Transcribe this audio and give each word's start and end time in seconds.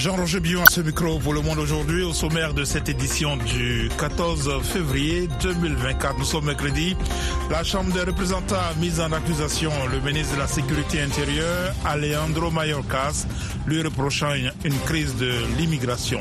Jean-Roger 0.00 0.40
Bion 0.40 0.62
à 0.62 0.70
ce 0.70 0.80
micro 0.80 1.18
pour 1.18 1.34
le 1.34 1.42
monde 1.42 1.58
aujourd'hui 1.58 2.02
au 2.02 2.14
sommaire 2.14 2.54
de 2.54 2.64
cette 2.64 2.88
édition 2.88 3.36
du 3.36 3.90
14 3.98 4.62
février 4.62 5.28
2024. 5.42 6.16
Nous 6.18 6.24
sommes 6.24 6.46
mercredi. 6.46 6.96
La 7.50 7.62
Chambre 7.64 7.92
des 7.92 8.00
représentants 8.00 8.54
a 8.54 8.72
mis 8.80 8.98
en 8.98 9.12
accusation 9.12 9.70
le 9.92 10.00
ministre 10.00 10.36
de 10.36 10.40
la 10.40 10.46
Sécurité 10.46 11.02
intérieure, 11.02 11.74
Alejandro 11.84 12.50
Mayorkas, 12.50 13.26
lui 13.66 13.82
reprochant 13.82 14.32
une, 14.64 14.78
crise 14.86 15.14
de 15.16 15.32
l'immigration. 15.58 16.20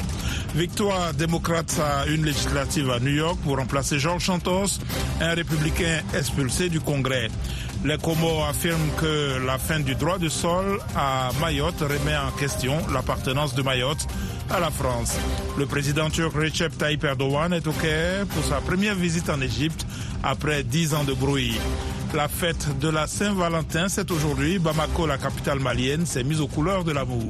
Victoire 0.56 1.14
démocrate 1.14 1.80
à 1.80 2.06
une 2.08 2.26
législative 2.26 2.92
à 2.92 3.00
New 3.00 3.14
York 3.16 3.38
pour 3.46 3.60
remplacer 3.60 3.98
Georges 3.98 4.26
Santos, 4.26 4.80
un 5.22 5.36
républicain 5.36 6.02
expulsé 6.14 6.68
du 6.68 6.82
Congrès. 6.82 7.30
Les 7.86 7.98
Comores 7.98 8.46
affirment 8.50 8.92
que 9.00 9.46
la 9.46 9.58
fin 9.58 9.80
du 9.80 9.96
droit 9.96 10.18
de 10.18 10.28
sol 10.28 10.80
à 10.98 11.30
Mayotte 11.40 11.80
remet 11.80 12.18
en 12.18 12.32
question 12.38 12.76
l'appartenance 12.94 13.56
de 13.56 13.62
Mayotte 13.62 14.06
à 14.50 14.60
la 14.60 14.70
France. 14.70 15.16
Le 15.58 15.66
président 15.66 16.10
turc 16.10 16.36
Recep 16.36 16.78
Tayyip 16.78 17.06
Erdogan 17.06 17.54
est 17.54 17.66
au 17.68 17.72
Caire 17.72 18.26
pour 18.26 18.44
sa 18.44 18.58
première 18.58 18.96
visite 18.96 19.30
en 19.30 19.40
Égypte 19.40 19.86
après 20.24 20.64
dix 20.64 20.94
ans 20.94 21.06
de 21.06 21.14
bruit. 21.14 21.58
La 22.14 22.28
fête 22.28 22.80
de 22.80 22.90
la 22.90 23.08
Saint-Valentin, 23.08 23.88
c'est 23.88 24.12
aujourd'hui. 24.12 24.60
Bamako, 24.60 25.08
la 25.08 25.18
capitale 25.18 25.60
malienne, 25.60 26.06
s'est 26.06 26.24
mise 26.24 26.42
aux 26.42 26.48
couleurs 26.48 26.84
de 26.84 26.92
l'amour. 26.92 27.30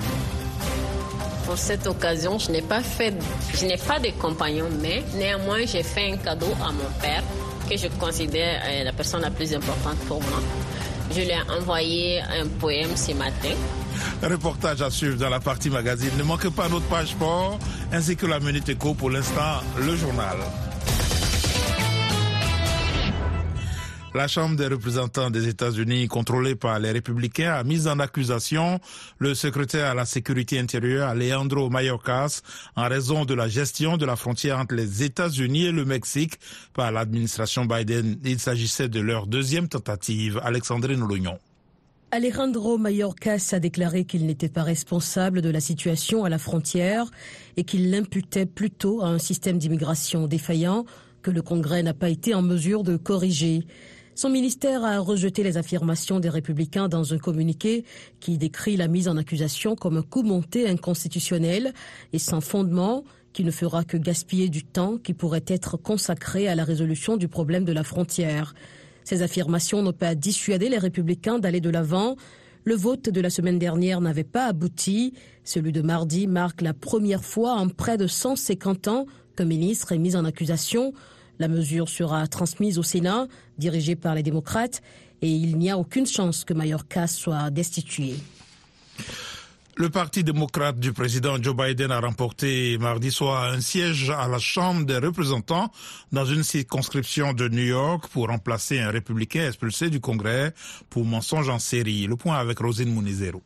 Pour 1.46 1.58
cette 1.58 1.86
occasion, 1.86 2.40
je 2.40 2.52
n'ai 2.52 2.62
pas 2.64 2.82
fait, 2.82 3.14
je 3.54 3.66
n'ai 3.66 3.78
pas 3.78 4.00
de 4.00 4.10
compagnon, 4.20 4.66
mais 4.82 5.04
néanmoins, 5.16 5.66
j'ai 5.68 5.84
fait 5.84 6.12
un 6.14 6.18
cadeau 6.18 6.54
à 6.64 6.72
mon 6.72 6.90
père 7.02 7.24
que 7.70 7.78
je 7.78 7.88
considère 8.00 8.62
euh, 8.66 8.84
la 8.84 8.92
personne 8.92 9.22
la 9.22 9.30
plus 9.30 9.54
importante 9.54 9.98
pour 10.08 10.22
moi. 10.22 10.42
Je 11.12 11.22
lui 11.22 11.30
ai 11.30 11.42
envoyé 11.58 12.22
un 12.22 12.48
poème 12.60 12.96
ce 12.96 13.14
matin. 13.14 13.56
Reportage 14.24 14.82
à 14.82 14.90
suivre 14.90 15.18
dans 15.18 15.30
la 15.30 15.40
partie 15.40 15.70
magazine. 15.70 16.12
Ne 16.18 16.24
manquez 16.24 16.50
pas 16.50 16.68
notre 16.68 16.86
page 16.88 17.10
sport 17.10 17.60
ainsi 17.92 18.16
que 18.16 18.26
la 18.26 18.40
Minute 18.40 18.70
Éco 18.70 18.94
pour 18.94 19.10
l'instant, 19.10 19.62
le 19.80 19.96
journal. 19.96 20.38
La 24.16 24.28
Chambre 24.28 24.56
des 24.56 24.66
représentants 24.66 25.30
des 25.30 25.48
États-Unis, 25.48 26.08
contrôlée 26.08 26.56
par 26.56 26.80
les 26.80 26.92
républicains, 26.92 27.54
a 27.54 27.64
mis 27.64 27.88
en 27.88 28.00
accusation 28.00 28.80
le 29.20 29.36
secrétaire 29.36 29.92
à 29.92 29.94
la 29.94 30.06
sécurité 30.06 30.58
intérieure, 30.58 31.10
Alejandro 31.10 31.70
Mayorkas, 31.70 32.42
en 32.76 32.90
raison 32.90 33.26
de 33.26 33.36
la 33.36 33.48
gestion 33.48 33.98
de 33.98 34.08
la 34.08 34.16
frontière 34.16 34.58
entre 34.58 34.74
les 34.74 35.04
États-Unis 35.04 35.66
et 35.66 35.72
le 35.72 35.86
Mexique 35.86 36.40
par 36.74 36.92
l'administration 36.92 37.66
Biden. 37.66 38.18
Il 38.26 38.40
s'agissait 38.40 38.90
de 38.90 39.00
leur 39.00 39.28
deuxième 39.28 39.68
tentative. 39.68 40.42
Alexandrine 40.44 41.02
Loignon. 41.02 41.38
Alejandro 42.10 42.80
Mayorkas 42.80 43.50
a 43.52 43.60
déclaré 43.60 44.06
qu'il 44.06 44.26
n'était 44.26 44.50
pas 44.50 44.64
responsable 44.64 45.44
de 45.44 45.52
la 45.52 45.60
situation 45.60 46.26
à 46.26 46.30
la 46.30 46.40
frontière 46.40 47.06
et 47.58 47.64
qu'il 47.64 47.92
l'imputait 47.92 48.48
plutôt 48.48 49.04
à 49.04 49.10
un 49.10 49.20
système 49.20 49.60
d'immigration 49.60 50.26
défaillant 50.26 50.86
que 51.22 51.30
le 51.30 51.44
Congrès 51.44 51.84
n'a 51.84 51.94
pas 51.94 52.10
été 52.10 52.34
en 52.34 52.42
mesure 52.42 52.84
de 52.84 52.98
corriger. 52.98 53.66
Son 54.20 54.30
ministère 54.30 54.84
a 54.84 55.00
rejeté 55.00 55.44
les 55.44 55.56
affirmations 55.56 56.20
des 56.20 56.28
républicains 56.28 56.90
dans 56.90 57.14
un 57.14 57.18
communiqué 57.18 57.86
qui 58.20 58.38
décrit 58.38 58.76
la 58.76 58.90
mise 58.90 59.08
en 59.08 59.16
accusation 59.16 59.78
comme 59.78 59.96
un 59.96 60.02
coup 60.02 60.24
monté 60.24 60.68
inconstitutionnel 60.68 61.74
et 62.12 62.20
sans 62.20 62.42
fondement 62.42 63.06
qui 63.32 63.46
ne 63.46 63.52
fera 63.52 63.86
que 63.86 63.96
gaspiller 63.96 64.50
du 64.50 64.66
temps 64.66 64.98
qui 64.98 65.14
pourrait 65.14 65.46
être 65.48 65.78
consacré 65.78 66.50
à 66.50 66.56
la 66.56 66.66
résolution 66.66 67.16
du 67.16 67.30
problème 67.30 67.64
de 67.64 67.72
la 67.72 67.86
frontière. 67.86 68.56
Ces 69.06 69.22
affirmations 69.22 69.82
n'ont 69.82 69.94
pas 69.94 70.16
dissuadé 70.16 70.68
les 70.68 70.80
républicains 70.80 71.40
d'aller 71.40 71.62
de 71.62 71.70
l'avant. 71.70 72.18
Le 72.66 72.76
vote 72.76 73.08
de 73.08 73.22
la 73.22 73.30
semaine 73.30 73.58
dernière 73.58 74.02
n'avait 74.02 74.26
pas 74.26 74.48
abouti. 74.48 75.14
Celui 75.46 75.72
de 75.72 75.82
mardi 75.82 76.28
marque 76.28 76.60
la 76.60 76.74
première 76.74 77.24
fois 77.24 77.54
en 77.54 77.70
près 77.70 77.96
de 77.96 78.06
150 78.06 78.90
ans 78.90 79.06
qu'un 79.38 79.46
ministre 79.46 79.94
est 79.94 79.98
mis 79.98 80.18
en 80.18 80.26
accusation. 80.26 80.94
La 81.40 81.48
mesure 81.48 81.88
sera 81.88 82.28
transmise 82.28 82.78
au 82.78 82.84
Sénat, 82.84 83.28
dirigé 83.58 83.96
par 83.96 84.14
les 84.14 84.24
démocrates, 84.24 84.82
et 85.22 85.30
il 85.30 85.58
n'y 85.58 85.70
a 85.70 85.78
aucune 85.78 86.06
chance 86.06 86.44
que 86.44 86.54
Mayorkas 86.54 87.08
soit 87.08 87.50
destitué. 87.50 88.16
Le 89.78 89.90
parti 89.90 90.26
démocrate 90.26 90.78
du 90.78 90.92
président 90.92 91.42
Joe 91.42 91.56
Biden 91.56 91.92
a 91.92 92.02
remporté 92.02 92.78
mardi 92.78 93.12
soir 93.12 93.54
un 93.54 93.62
siège 93.62 94.10
à 94.10 94.28
la 94.28 94.38
Chambre 94.38 94.86
des 94.86 94.98
représentants 94.98 95.72
dans 96.12 96.26
une 96.26 96.44
circonscription 96.44 97.32
de 97.32 97.48
New 97.48 97.64
York 97.64 98.10
pour 98.12 98.28
remplacer 98.28 98.82
un 98.82 98.92
républicain 98.92 99.48
expulsé 99.48 99.90
du 99.90 100.02
Congrès 100.02 100.54
pour 100.90 101.06
mensonge 101.06 101.48
en 101.48 101.60
série. 101.60 102.08
Le 102.08 102.18
point 102.18 102.36
avec 102.38 102.60
Rosine 102.60 102.94
Munizero. 102.94 103.42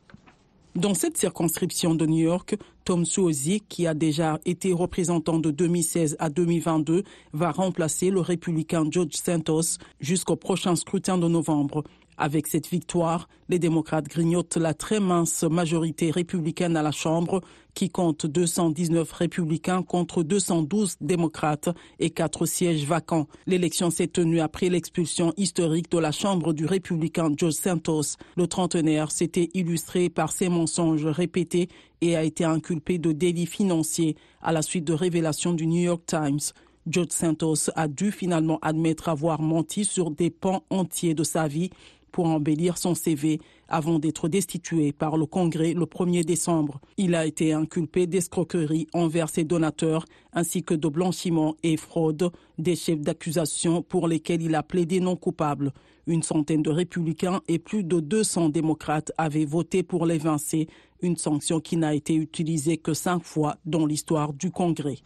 Dans 0.75 0.95
cette 0.95 1.17
circonscription 1.17 1.93
de 1.93 2.07
New 2.07 2.23
York, 2.23 2.55
Tom 2.83 3.05
Suozzi, 3.05 3.61
qui 3.69 3.85
a 3.85 3.93
déjà 3.93 4.39
été 4.43 4.73
représentant 4.73 5.37
de 5.37 5.51
2016 5.51 6.15
à 6.17 6.31
2022, 6.31 7.03
va 7.31 7.51
remplacer 7.51 8.09
le 8.09 8.21
républicain 8.21 8.83
George 8.89 9.13
Santos 9.13 9.77
jusqu'au 9.99 10.35
prochain 10.35 10.75
scrutin 10.75 11.19
de 11.19 11.27
novembre. 11.27 11.83
Avec 12.23 12.47
cette 12.47 12.69
victoire, 12.69 13.27
les 13.49 13.59
démocrates 13.59 14.07
grignotent 14.07 14.55
la 14.55 14.73
très 14.73 15.01
mince 15.01 15.43
majorité 15.43 16.09
républicaine 16.09 16.77
à 16.77 16.81
la 16.81 16.93
Chambre, 16.93 17.41
qui 17.73 17.89
compte 17.89 18.25
219 18.25 19.11
républicains 19.11 19.83
contre 19.83 20.23
212 20.23 20.95
démocrates 21.01 21.67
et 21.99 22.11
quatre 22.11 22.45
sièges 22.45 22.85
vacants. 22.85 23.27
L'élection 23.45 23.89
s'est 23.89 24.07
tenue 24.07 24.39
après 24.39 24.69
l'expulsion 24.69 25.33
historique 25.35 25.91
de 25.91 25.97
la 25.97 26.13
Chambre 26.13 26.53
du 26.53 26.65
républicain 26.65 27.29
George 27.35 27.55
Santos. 27.55 28.15
Le 28.37 28.47
trentenaire 28.47 29.11
s'était 29.11 29.49
illustré 29.53 30.07
par 30.07 30.31
ses 30.31 30.47
mensonges 30.47 31.05
répétés 31.05 31.67
et 31.99 32.15
a 32.15 32.23
été 32.23 32.45
inculpé 32.45 32.99
de 32.99 33.11
délits 33.11 33.47
financiers 33.47 34.15
à 34.41 34.53
la 34.53 34.61
suite 34.61 34.85
de 34.85 34.93
révélations 34.93 35.51
du 35.51 35.67
New 35.67 35.81
York 35.81 36.03
Times. 36.05 36.39
George 36.87 37.11
Santos 37.11 37.69
a 37.75 37.87
dû 37.87 38.11
finalement 38.11 38.59
admettre 38.61 39.09
avoir 39.09 39.41
menti 39.41 39.85
sur 39.85 40.11
des 40.11 40.29
pans 40.29 40.63
entiers 40.69 41.13
de 41.13 41.23
sa 41.23 41.47
vie 41.47 41.69
pour 42.13 42.27
embellir 42.27 42.77
son 42.77 42.95
CV 42.95 43.41
avant 43.67 43.99
d'être 43.99 44.27
destitué 44.27 44.91
par 44.91 45.17
le 45.17 45.25
Congrès 45.25 45.73
le 45.73 45.85
1er 45.85 46.23
décembre. 46.23 46.79
Il 46.97 47.15
a 47.15 47.25
été 47.25 47.53
inculpé 47.53 48.07
d'escroquerie 48.07 48.87
envers 48.93 49.29
ses 49.29 49.43
donateurs 49.43 50.05
ainsi 50.33 50.63
que 50.63 50.73
de 50.73 50.87
blanchiment 50.87 51.55
et 51.63 51.77
fraude 51.77 52.31
des 52.57 52.75
chefs 52.75 53.01
d'accusation 53.01 53.81
pour 53.81 54.07
lesquels 54.07 54.41
il 54.41 54.55
a 54.55 54.63
plaidé 54.63 54.99
non 54.99 55.15
coupable. 55.15 55.71
Une 56.05 56.23
centaine 56.23 56.61
de 56.61 56.69
républicains 56.69 57.41
et 57.47 57.59
plus 57.59 57.83
de 57.83 58.01
200 58.01 58.49
démocrates 58.49 59.13
avaient 59.17 59.45
voté 59.45 59.83
pour 59.83 60.05
l'évincer 60.05 60.67
une 61.03 61.17
sanction 61.17 61.59
qui 61.59 61.77
n'a 61.77 61.93
été 61.93 62.15
utilisée 62.15 62.77
que 62.77 62.93
cinq 62.93 63.23
fois 63.23 63.57
dans 63.65 63.85
l'histoire 63.85 64.33
du 64.33 64.51
Congrès. 64.51 64.97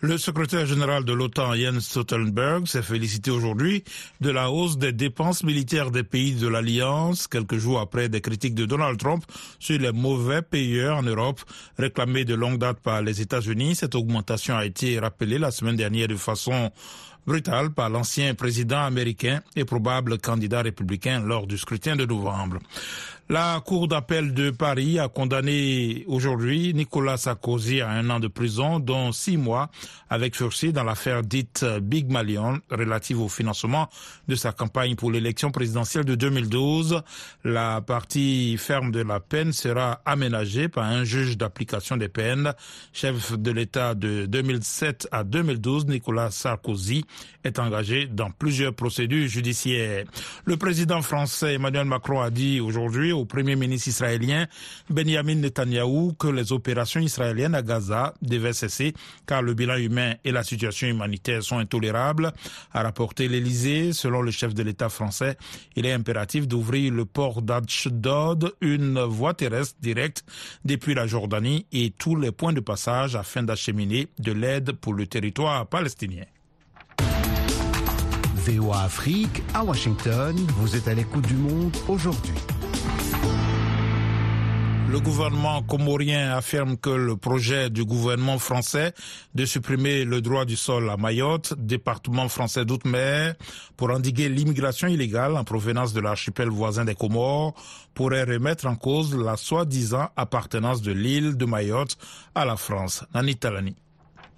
Le 0.00 0.18
secrétaire 0.18 0.66
général 0.66 1.04
de 1.04 1.12
l'OTAN, 1.12 1.54
Jens 1.54 1.80
Stoltenberg, 1.80 2.66
s'est 2.66 2.82
félicité 2.82 3.30
aujourd'hui 3.30 3.84
de 4.20 4.30
la 4.30 4.50
hausse 4.50 4.78
des 4.78 4.92
dépenses 4.92 5.44
militaires 5.44 5.90
des 5.90 6.02
pays 6.02 6.34
de 6.34 6.48
l'Alliance, 6.48 7.28
quelques 7.28 7.58
jours 7.58 7.80
après 7.80 8.01
des 8.08 8.20
critiques 8.20 8.54
de 8.54 8.66
Donald 8.66 8.98
Trump 8.98 9.24
sur 9.58 9.78
les 9.78 9.92
mauvais 9.92 10.42
payeurs 10.42 10.98
en 10.98 11.02
Europe, 11.02 11.40
réclamées 11.78 12.24
de 12.24 12.34
longue 12.34 12.58
date 12.58 12.80
par 12.80 13.02
les 13.02 13.20
États-Unis. 13.20 13.76
Cette 13.76 13.94
augmentation 13.94 14.56
a 14.56 14.64
été 14.64 14.98
rappelée 14.98 15.38
la 15.38 15.50
semaine 15.50 15.76
dernière 15.76 16.08
de 16.08 16.16
façon 16.16 16.70
brutale 17.26 17.70
par 17.70 17.88
l'ancien 17.88 18.34
président 18.34 18.84
américain 18.84 19.42
et 19.56 19.64
probable 19.64 20.18
candidat 20.18 20.62
républicain 20.62 21.20
lors 21.20 21.46
du 21.46 21.56
scrutin 21.56 21.96
de 21.96 22.04
novembre. 22.04 22.58
La 23.32 23.62
Cour 23.64 23.88
d'appel 23.88 24.34
de 24.34 24.50
Paris 24.50 24.98
a 24.98 25.08
condamné 25.08 26.04
aujourd'hui 26.06 26.74
Nicolas 26.74 27.16
Sarkozy 27.16 27.80
à 27.80 27.88
un 27.88 28.10
an 28.10 28.20
de 28.20 28.28
prison, 28.28 28.78
dont 28.78 29.10
six 29.10 29.38
mois 29.38 29.70
avec 30.10 30.34
sursis 30.34 30.74
dans 30.74 30.84
l'affaire 30.84 31.22
dite 31.22 31.64
Big 31.80 32.10
Malion 32.10 32.60
relative 32.70 33.22
au 33.22 33.30
financement 33.30 33.88
de 34.28 34.34
sa 34.34 34.52
campagne 34.52 34.96
pour 34.96 35.10
l'élection 35.10 35.50
présidentielle 35.50 36.04
de 36.04 36.14
2012. 36.14 37.00
La 37.44 37.80
partie 37.80 38.58
ferme 38.58 38.90
de 38.90 39.00
la 39.00 39.18
peine 39.18 39.54
sera 39.54 40.02
aménagée 40.04 40.68
par 40.68 40.84
un 40.84 41.04
juge 41.04 41.38
d'application 41.38 41.96
des 41.96 42.08
peines. 42.08 42.52
Chef 42.92 43.38
de 43.38 43.50
l'État 43.50 43.94
de 43.94 44.26
2007 44.26 45.08
à 45.10 45.24
2012, 45.24 45.86
Nicolas 45.86 46.30
Sarkozy 46.30 47.06
est 47.44 47.58
engagé 47.58 48.06
dans 48.08 48.30
plusieurs 48.30 48.74
procédures 48.74 49.26
judiciaires. 49.26 50.04
Le 50.44 50.58
président 50.58 51.00
français 51.00 51.54
Emmanuel 51.54 51.86
Macron 51.86 52.20
a 52.20 52.28
dit 52.28 52.60
aujourd'hui 52.60 53.14
au 53.22 53.24
premier 53.24 53.56
ministre 53.56 53.88
israélien 53.88 54.46
Benjamin 54.90 55.36
Netanyahou 55.36 56.12
que 56.18 56.26
les 56.26 56.52
opérations 56.52 57.00
israéliennes 57.00 57.54
à 57.54 57.62
Gaza 57.62 58.14
devaient 58.20 58.52
cesser 58.52 58.94
car 59.26 59.42
le 59.42 59.54
bilan 59.54 59.76
humain 59.76 60.14
et 60.24 60.32
la 60.32 60.42
situation 60.42 60.88
humanitaire 60.88 61.42
sont 61.42 61.58
intolérables. 61.58 62.32
A 62.72 62.82
rapporté 62.82 63.28
l'Élysée, 63.28 63.92
selon 63.92 64.22
le 64.22 64.32
chef 64.32 64.54
de 64.54 64.62
l'État 64.62 64.88
français, 64.88 65.36
il 65.76 65.86
est 65.86 65.92
impératif 65.92 66.48
d'ouvrir 66.48 66.92
le 66.92 67.04
port 67.04 67.42
d'Ashdod, 67.42 68.52
une 68.60 69.00
voie 69.00 69.34
terrestre 69.34 69.76
directe 69.80 70.24
depuis 70.64 70.94
la 70.94 71.06
Jordanie 71.06 71.66
et 71.72 71.90
tous 71.96 72.16
les 72.16 72.32
points 72.32 72.52
de 72.52 72.60
passage 72.60 73.14
afin 73.14 73.44
d'acheminer 73.44 74.08
de 74.18 74.32
l'aide 74.32 74.72
pour 74.72 74.94
le 74.94 75.06
territoire 75.06 75.66
palestinien. 75.68 76.24
VOA 78.44 78.82
Afrique, 78.82 79.40
à 79.54 79.62
Washington, 79.62 80.34
vous 80.56 80.74
êtes 80.74 80.88
à 80.88 80.94
l'écoute 80.94 81.26
du 81.28 81.34
monde 81.36 81.76
aujourd'hui. 81.86 82.34
Le 84.92 85.00
gouvernement 85.00 85.62
comorien 85.62 86.32
affirme 86.36 86.76
que 86.76 86.90
le 86.90 87.16
projet 87.16 87.70
du 87.70 87.82
gouvernement 87.82 88.38
français 88.38 88.92
de 89.34 89.46
supprimer 89.46 90.04
le 90.04 90.20
droit 90.20 90.44
du 90.44 90.54
sol 90.54 90.90
à 90.90 90.98
Mayotte, 90.98 91.54
département 91.56 92.28
français 92.28 92.66
d'outre-mer, 92.66 93.34
pour 93.78 93.88
endiguer 93.88 94.28
l'immigration 94.28 94.88
illégale 94.88 95.34
en 95.38 95.44
provenance 95.44 95.94
de 95.94 96.00
l'archipel 96.02 96.50
voisin 96.50 96.84
des 96.84 96.94
Comores, 96.94 97.54
pourrait 97.94 98.24
remettre 98.24 98.66
en 98.66 98.76
cause 98.76 99.16
la 99.16 99.38
soi-disant 99.38 100.10
appartenance 100.14 100.82
de 100.82 100.92
l'île 100.92 101.38
de 101.38 101.46
Mayotte 101.46 101.96
à 102.34 102.44
la 102.44 102.58
France. 102.58 103.02
Nani 103.14 103.36
Talani. 103.36 103.74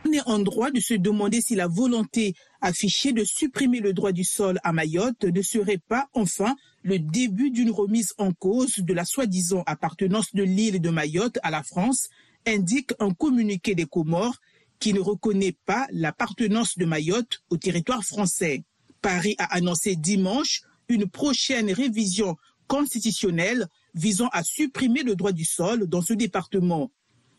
On 0.07 0.13
est 0.13 0.23
en 0.27 0.39
droit 0.39 0.71
de 0.71 0.79
se 0.79 0.95
demander 0.95 1.41
si 1.41 1.57
la 1.57 1.67
volonté 1.67 2.35
affichée 2.61 3.13
de 3.13 3.25
supprimer 3.25 3.81
le 3.81 3.93
droit 3.93 4.13
du 4.13 4.23
sol 4.23 4.61
à 4.63 4.73
Mayotte 4.73 5.25
ne 5.25 5.43
serait 5.43 5.81
pas 5.89 6.07
enfin 6.15 6.55
le 6.85 6.99
début 6.99 7.51
d'une 7.51 7.71
remise 7.71 8.13
en 8.19 8.33
cause 8.33 8.77
de 8.77 8.93
la 8.93 9.07
soi-disant 9.07 9.63
appartenance 9.67 10.35
de 10.35 10.43
l'île 10.43 10.83
de 10.83 10.91
Mayotte 10.91 11.39
à 11.43 11.51
la 11.51 11.63
France, 11.63 12.09
indique 12.47 12.93
un 13.01 13.11
communiqué 13.11 13.75
des 13.75 13.87
Comores 13.87 14.37
qui 14.79 14.93
ne 14.93 15.01
reconnaît 15.01 15.57
pas 15.65 15.87
l'appartenance 15.93 16.77
de 16.77 16.85
Mayotte 16.85 17.43
au 17.49 17.57
territoire 17.57 18.05
français. 18.05 18.65
Paris 19.01 19.35
a 19.39 19.55
annoncé 19.55 19.97
dimanche 19.97 20.61
une 20.89 21.09
prochaine 21.09 21.73
révision 21.73 22.37
constitutionnelle 22.67 23.67
visant 23.95 24.29
à 24.33 24.43
supprimer 24.43 25.03
le 25.03 25.17
droit 25.17 25.33
du 25.33 25.47
sol 25.47 25.87
dans 25.87 26.03
ce 26.03 26.13
département. 26.13 26.91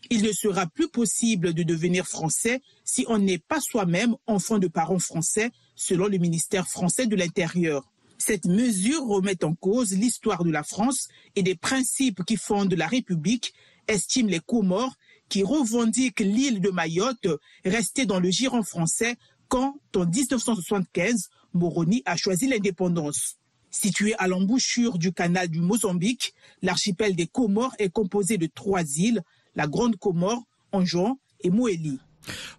Il 0.09 0.23
ne 0.23 0.31
sera 0.31 0.65
plus 0.65 0.87
possible 0.87 1.53
de 1.53 1.61
devenir 1.61 2.07
français 2.07 2.61
si 2.83 3.05
on 3.09 3.19
n'est 3.19 3.37
pas 3.37 3.61
soi-même 3.61 4.15
enfant 4.25 4.57
de 4.57 4.67
parents 4.67 4.99
français, 4.99 5.51
selon 5.75 6.07
le 6.07 6.17
ministère 6.17 6.67
français 6.67 7.05
de 7.05 7.15
l'Intérieur. 7.15 7.91
Cette 8.17 8.45
mesure 8.45 9.05
remet 9.05 9.43
en 9.43 9.55
cause 9.55 9.93
l'histoire 9.93 10.43
de 10.43 10.51
la 10.51 10.63
France 10.63 11.07
et 11.35 11.43
des 11.43 11.55
principes 11.55 12.23
qui 12.23 12.37
fondent 12.37 12.73
la 12.73 12.87
République, 12.87 13.53
estiment 13.87 14.29
les 14.29 14.39
Comores, 14.39 14.95
qui 15.29 15.43
revendiquent 15.43 16.19
l'île 16.19 16.61
de 16.61 16.69
Mayotte 16.69 17.27
restée 17.63 18.05
dans 18.05 18.19
le 18.19 18.29
giron 18.29 18.63
français 18.63 19.17
quand, 19.47 19.79
en 19.95 20.05
1975, 20.05 21.29
Moroni 21.53 22.01
a 22.05 22.15
choisi 22.15 22.47
l'indépendance. 22.47 23.35
Situé 23.69 24.15
à 24.15 24.27
l'embouchure 24.27 24.97
du 24.97 25.11
canal 25.11 25.49
du 25.49 25.59
Mozambique, 25.59 26.33
l'archipel 26.61 27.15
des 27.15 27.27
Comores 27.27 27.75
est 27.77 27.89
composé 27.89 28.37
de 28.37 28.47
trois 28.47 28.83
îles, 28.83 29.21
la 29.55 29.67
Grande 29.67 29.97
Comore, 29.97 30.43
Anjouan 30.71 31.19
et 31.41 31.49
Moélie. 31.49 31.99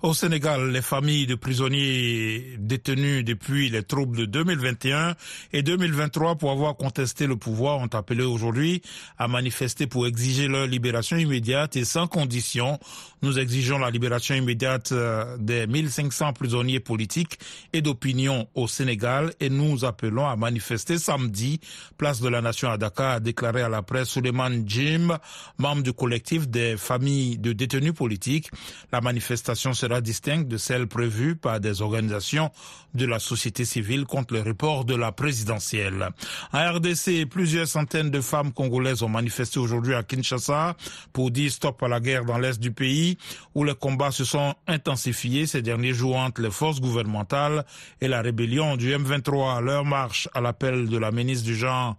Au 0.02 0.14
Sénégal, 0.14 0.70
les 0.70 0.82
familles 0.82 1.26
de 1.26 1.34
prisonniers 1.34 2.56
détenus 2.58 3.24
depuis 3.24 3.68
les 3.70 3.82
troubles 3.82 4.16
de 4.18 4.24
2021 4.26 5.14
et 5.52 5.62
2023 5.62 6.36
pour 6.36 6.50
avoir 6.50 6.76
contesté 6.76 7.26
le 7.26 7.36
pouvoir 7.36 7.78
ont 7.78 7.86
appelé 7.92 8.22
aujourd'hui 8.22 8.82
à 9.18 9.26
manifester 9.28 9.86
pour 9.86 10.06
exiger 10.06 10.48
leur 10.48 10.66
libération 10.66 11.16
immédiate 11.16 11.76
et 11.76 11.84
sans 11.84 12.06
condition. 12.06 12.78
Nous 13.22 13.38
exigeons 13.38 13.78
la 13.78 13.90
libération 13.90 14.34
immédiate 14.34 14.92
euh, 14.92 15.36
des 15.38 15.66
1500 15.66 16.32
prisonniers 16.34 16.80
politiques 16.80 17.38
et 17.72 17.80
d'opinion 17.82 18.46
au 18.54 18.68
Sénégal 18.68 19.32
et 19.40 19.48
nous 19.50 19.84
appelons 19.84 20.26
à 20.28 20.36
manifester 20.36 20.98
samedi, 20.98 21.60
place 21.96 22.20
de 22.20 22.28
la 22.28 22.40
Nation 22.42 22.70
à 22.70 22.76
Dakar, 22.78 23.12
a 23.16 23.20
déclaré 23.20 23.62
à 23.62 23.68
la 23.68 23.82
presse 23.82 24.10
Suleiman 24.10 24.62
Jim, 24.66 25.18
membre 25.58 25.82
du 25.82 25.92
collectif 25.92 26.48
des 26.48 26.76
familles 26.76 27.38
de 27.38 27.52
détenus 27.52 27.94
politiques. 27.94 28.50
La 28.92 29.00
manifestation 29.00 29.55
sera 29.56 30.00
distincte 30.00 30.48
de 30.48 30.56
celle 30.56 30.86
prévue 30.86 31.36
par 31.36 31.60
des 31.60 31.82
organisations 31.82 32.50
de 32.94 33.06
la 33.06 33.18
société 33.18 33.64
civile 33.64 34.04
contre 34.04 34.34
le 34.34 34.42
report 34.42 34.84
de 34.84 34.94
la 34.94 35.12
présidentielle. 35.12 36.08
En 36.52 36.72
RDC, 36.74 37.26
plusieurs 37.28 37.68
centaines 37.68 38.10
de 38.10 38.20
femmes 38.20 38.52
congolaises 38.52 39.02
ont 39.02 39.08
manifesté 39.08 39.58
aujourd'hui 39.58 39.94
à 39.94 40.02
Kinshasa 40.02 40.76
pour 41.12 41.30
dire 41.30 41.50
stop 41.50 41.82
à 41.82 41.88
la 41.88 42.00
guerre 42.00 42.24
dans 42.24 42.38
l'est 42.38 42.60
du 42.60 42.72
pays 42.72 43.18
où 43.54 43.64
les 43.64 43.74
combats 43.74 44.10
se 44.10 44.24
sont 44.24 44.54
intensifiés 44.66 45.46
ces 45.46 45.62
derniers 45.62 45.92
jours 45.92 46.16
entre 46.16 46.40
les 46.40 46.50
forces 46.50 46.80
gouvernementales 46.80 47.64
et 48.00 48.08
la 48.08 48.22
rébellion 48.22 48.76
du 48.76 48.94
M23. 48.94 49.62
Leur 49.62 49.84
marche 49.84 50.28
à 50.34 50.40
l'appel 50.40 50.88
de 50.88 50.98
la 50.98 51.10
ministre 51.10 51.44
du 51.44 51.56
genre 51.56 51.96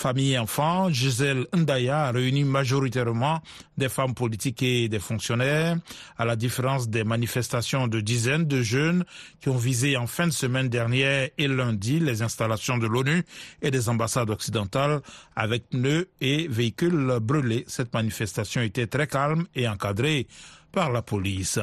Famille 0.00 0.32
et 0.32 0.38
enfants, 0.38 0.88
Gisèle 0.88 1.46
Ndaya 1.54 2.06
a 2.06 2.10
réuni 2.10 2.42
majoritairement 2.44 3.42
des 3.76 3.90
femmes 3.90 4.14
politiques 4.14 4.62
et 4.62 4.88
des 4.88 4.98
fonctionnaires, 4.98 5.76
à 6.16 6.24
la 6.24 6.36
différence 6.36 6.88
des 6.88 7.04
manifestations 7.04 7.86
de 7.86 8.00
dizaines 8.00 8.46
de 8.46 8.62
jeunes 8.62 9.04
qui 9.42 9.50
ont 9.50 9.58
visé 9.58 9.98
en 9.98 10.06
fin 10.06 10.26
de 10.26 10.32
semaine 10.32 10.70
dernière 10.70 11.28
et 11.36 11.48
lundi 11.48 12.00
les 12.00 12.22
installations 12.22 12.78
de 12.78 12.86
l'ONU 12.86 13.24
et 13.60 13.70
des 13.70 13.90
ambassades 13.90 14.30
occidentales 14.30 15.02
avec 15.36 15.68
pneus 15.68 16.08
et 16.22 16.48
véhicules 16.48 17.18
brûlés. 17.20 17.66
Cette 17.68 17.92
manifestation 17.92 18.62
était 18.62 18.86
très 18.86 19.06
calme 19.06 19.48
et 19.54 19.68
encadrée 19.68 20.28
par 20.72 20.90
la 20.90 21.02
police. 21.02 21.58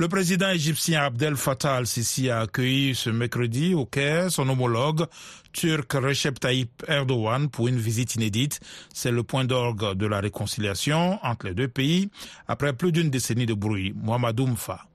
Le 0.00 0.08
président 0.08 0.48
égyptien 0.48 1.02
Abdel 1.02 1.36
Fattah 1.36 1.76
al-Sisi 1.76 2.30
a 2.30 2.40
accueilli 2.40 2.94
ce 2.94 3.10
mercredi 3.10 3.74
au 3.74 3.84
Caire 3.84 4.30
son 4.30 4.48
homologue 4.48 5.04
turc 5.52 5.92
Recep 5.92 6.40
Tayyip 6.40 6.84
Erdogan 6.88 7.50
pour 7.50 7.68
une 7.68 7.76
visite 7.76 8.14
inédite. 8.14 8.60
C'est 8.94 9.10
le 9.10 9.24
point 9.24 9.44
d'orgue 9.44 9.92
de 9.92 10.06
la 10.06 10.20
réconciliation 10.20 11.18
entre 11.22 11.48
les 11.48 11.54
deux 11.54 11.68
pays 11.68 12.08
après 12.48 12.72
plus 12.72 12.92
d'une 12.92 13.10
décennie 13.10 13.44
de 13.44 13.52
bruit. 13.52 13.92
Mohamed 13.94 14.40
Oumfa. 14.40 14.86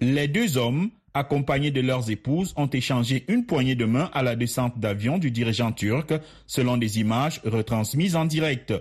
Les 0.00 0.28
deux 0.28 0.56
hommes, 0.56 0.90
accompagnés 1.14 1.72
de 1.72 1.80
leurs 1.80 2.08
épouses, 2.08 2.54
ont 2.56 2.68
échangé 2.68 3.24
une 3.26 3.44
poignée 3.44 3.74
de 3.74 3.86
main 3.86 4.08
à 4.14 4.22
la 4.22 4.36
descente 4.36 4.78
d'avion 4.78 5.18
du 5.18 5.32
dirigeant 5.32 5.72
turc, 5.72 6.14
selon 6.46 6.76
des 6.76 7.00
images 7.00 7.40
retransmises 7.44 8.14
en 8.14 8.24
direct. 8.24 8.72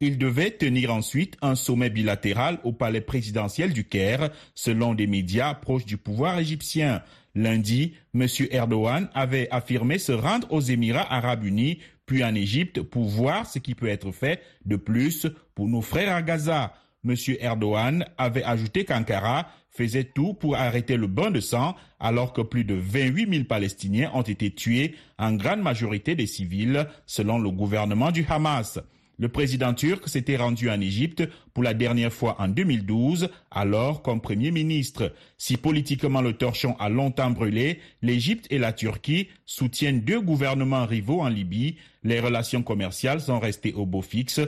Il 0.00 0.16
devait 0.16 0.52
tenir 0.52 0.94
ensuite 0.94 1.36
un 1.42 1.56
sommet 1.56 1.90
bilatéral 1.90 2.60
au 2.62 2.72
palais 2.72 3.00
présidentiel 3.00 3.72
du 3.72 3.84
Caire, 3.84 4.30
selon 4.54 4.94
des 4.94 5.08
médias 5.08 5.54
proches 5.54 5.86
du 5.86 5.96
pouvoir 5.96 6.38
égyptien. 6.38 7.02
Lundi, 7.34 7.94
M. 8.14 8.26
Erdogan 8.52 9.08
avait 9.12 9.48
affirmé 9.50 9.98
se 9.98 10.12
rendre 10.12 10.46
aux 10.52 10.60
Émirats 10.60 11.12
arabes 11.12 11.44
unis, 11.44 11.80
puis 12.06 12.22
en 12.22 12.36
Égypte, 12.36 12.80
pour 12.80 13.08
voir 13.08 13.46
ce 13.46 13.58
qui 13.58 13.74
peut 13.74 13.88
être 13.88 14.12
fait 14.12 14.40
de 14.64 14.76
plus 14.76 15.26
pour 15.56 15.66
nos 15.66 15.82
frères 15.82 16.14
à 16.14 16.22
Gaza. 16.22 16.74
M. 17.04 17.16
Erdogan 17.40 18.04
avait 18.18 18.44
ajouté 18.44 18.84
qu'Ankara 18.84 19.50
faisait 19.68 20.04
tout 20.04 20.32
pour 20.32 20.54
arrêter 20.56 20.96
le 20.96 21.08
bain 21.08 21.32
de 21.32 21.40
sang 21.40 21.74
alors 21.98 22.32
que 22.32 22.42
plus 22.42 22.64
de 22.64 22.74
28 22.74 23.32
000 23.32 23.44
Palestiniens 23.44 24.12
ont 24.14 24.22
été 24.22 24.52
tués, 24.52 24.94
en 25.18 25.32
grande 25.34 25.60
majorité 25.60 26.14
des 26.14 26.26
civils, 26.26 26.86
selon 27.04 27.40
le 27.40 27.50
gouvernement 27.50 28.12
du 28.12 28.24
Hamas. 28.28 28.78
Le 29.20 29.28
président 29.28 29.74
turc 29.74 30.08
s'était 30.08 30.36
rendu 30.36 30.70
en 30.70 30.80
Égypte 30.80 31.28
pour 31.52 31.64
la 31.64 31.74
dernière 31.74 32.12
fois 32.12 32.36
en 32.38 32.46
2012, 32.46 33.30
alors 33.50 34.00
comme 34.02 34.20
Premier 34.20 34.52
ministre. 34.52 35.12
Si 35.38 35.56
politiquement 35.56 36.20
le 36.20 36.34
torchon 36.34 36.76
a 36.78 36.88
longtemps 36.88 37.30
brûlé, 37.30 37.80
l'Égypte 38.00 38.46
et 38.50 38.58
la 38.58 38.72
Turquie 38.72 39.28
soutiennent 39.44 40.02
deux 40.02 40.20
gouvernements 40.20 40.86
rivaux 40.86 41.20
en 41.20 41.28
Libye. 41.28 41.76
Les 42.04 42.20
relations 42.20 42.62
commerciales 42.62 43.20
sont 43.20 43.40
restées 43.40 43.72
au 43.72 43.86
beau 43.86 44.02
fixe. 44.02 44.40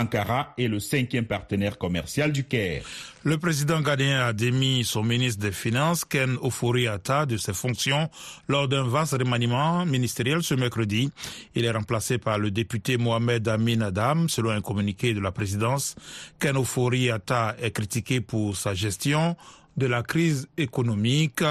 Ankara 0.00 0.54
est 0.58 0.68
le 0.68 0.80
cinquième 0.80 1.26
partenaire 1.26 1.78
commercial 1.78 2.32
du 2.32 2.44
Caire. 2.44 2.82
Le 3.22 3.38
président 3.38 3.80
ghanéen 3.80 4.20
a 4.20 4.32
démis 4.32 4.84
son 4.84 5.02
ministre 5.02 5.40
des 5.42 5.52
Finances, 5.52 6.04
Ken 6.04 6.36
Ofori-Atta, 6.42 7.24
de 7.24 7.36
ses 7.36 7.54
fonctions 7.54 8.10
lors 8.48 8.68
d'un 8.68 8.84
vaste 8.84 9.12
remaniement 9.14 9.86
ministériel 9.86 10.42
ce 10.42 10.54
mercredi. 10.54 11.10
Il 11.54 11.64
est 11.64 11.70
remplacé 11.70 12.18
par 12.18 12.38
le 12.38 12.50
député 12.50 12.98
Mohamed 12.98 13.48
Amin 13.48 13.80
Adam, 13.80 14.28
selon 14.28 14.50
un 14.50 14.60
communiqué 14.60 15.14
de 15.14 15.20
la 15.20 15.32
présidence. 15.32 15.94
Ken 16.38 16.56
Ofori-Atta 16.56 17.56
est 17.62 17.70
critiqué 17.70 18.20
pour 18.20 18.56
sa 18.56 18.74
gestion 18.74 19.36
de 19.76 19.86
la 19.86 20.02
crise 20.02 20.48
économique 20.56 21.42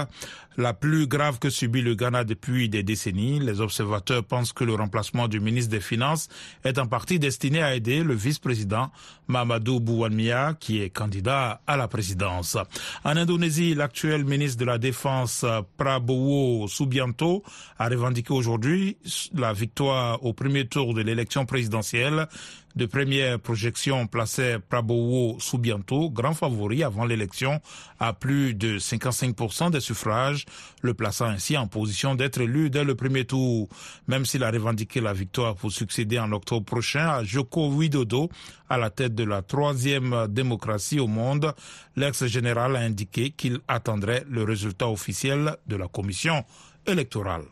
la 0.57 0.73
plus 0.73 1.07
grave 1.07 1.39
que 1.39 1.49
subit 1.49 1.81
le 1.81 1.95
Ghana 1.95 2.23
depuis 2.23 2.69
des 2.69 2.83
décennies. 2.83 3.39
Les 3.39 3.61
observateurs 3.61 4.23
pensent 4.23 4.53
que 4.53 4.63
le 4.63 4.75
remplacement 4.75 5.27
du 5.27 5.39
ministre 5.39 5.71
des 5.71 5.79
Finances 5.79 6.29
est 6.63 6.77
en 6.77 6.87
partie 6.87 7.19
destiné 7.19 7.61
à 7.61 7.75
aider 7.75 8.03
le 8.03 8.13
vice-président 8.13 8.91
Mamadou 9.27 9.79
Bouwanmia, 9.79 10.55
qui 10.59 10.81
est 10.81 10.89
candidat 10.89 11.61
à 11.65 11.77
la 11.77 11.87
présidence. 11.87 12.57
En 13.03 13.17
Indonésie, 13.17 13.73
l'actuel 13.73 14.25
ministre 14.25 14.59
de 14.59 14.65
la 14.65 14.77
Défense 14.77 15.45
Prabowo 15.77 16.67
Subianto 16.67 17.43
a 17.79 17.89
revendiqué 17.89 18.33
aujourd'hui 18.33 18.97
la 19.33 19.53
victoire 19.53 20.23
au 20.23 20.33
premier 20.33 20.67
tour 20.67 20.93
de 20.93 21.01
l'élection 21.01 21.45
présidentielle 21.45 22.27
de 22.75 22.85
première 22.85 23.39
projection 23.39 24.07
plaçait 24.07 24.57
Prabowo 24.59 25.37
Subianto, 25.39 26.09
grand 26.09 26.33
favori 26.33 26.83
avant 26.83 27.05
l'élection, 27.05 27.61
à 27.99 28.13
plus 28.13 28.55
de 28.55 28.79
55% 28.79 29.71
des 29.71 29.79
suffrages, 29.79 30.45
le 30.81 30.93
plaçant 30.93 31.25
ainsi 31.25 31.55
en 31.57 31.67
position 31.67 32.15
d'être 32.15 32.41
élu 32.41 32.69
dès 32.69 32.83
le 32.83 32.95
premier 32.95 33.25
tour. 33.25 33.69
Même 34.07 34.25
s'il 34.25 34.43
a 34.43 34.51
revendiqué 34.51 35.01
la 35.01 35.13
victoire 35.13 35.55
pour 35.55 35.71
succéder 35.71 36.19
en 36.19 36.31
octobre 36.31 36.65
prochain 36.65 37.07
à 37.07 37.23
Joko 37.23 37.69
Widodo 37.69 38.29
à 38.69 38.77
la 38.77 38.89
tête 38.89 39.13
de 39.13 39.23
la 39.23 39.41
troisième 39.41 40.27
démocratie 40.29 40.99
au 40.99 41.07
monde, 41.07 41.53
l'ex-général 41.95 42.75
a 42.75 42.79
indiqué 42.79 43.29
qu'il 43.29 43.59
attendrait 43.67 44.25
le 44.29 44.43
résultat 44.43 44.89
officiel 44.89 45.57
de 45.67 45.75
la 45.75 45.87
commission 45.87 46.43
électorale. 46.87 47.43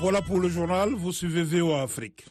Voilà 0.00 0.22
pour 0.22 0.40
le 0.40 0.48
journal, 0.48 0.94
vous 0.94 1.12
suivez 1.12 1.42
VOA 1.42 1.82
Afrique. 1.82 2.24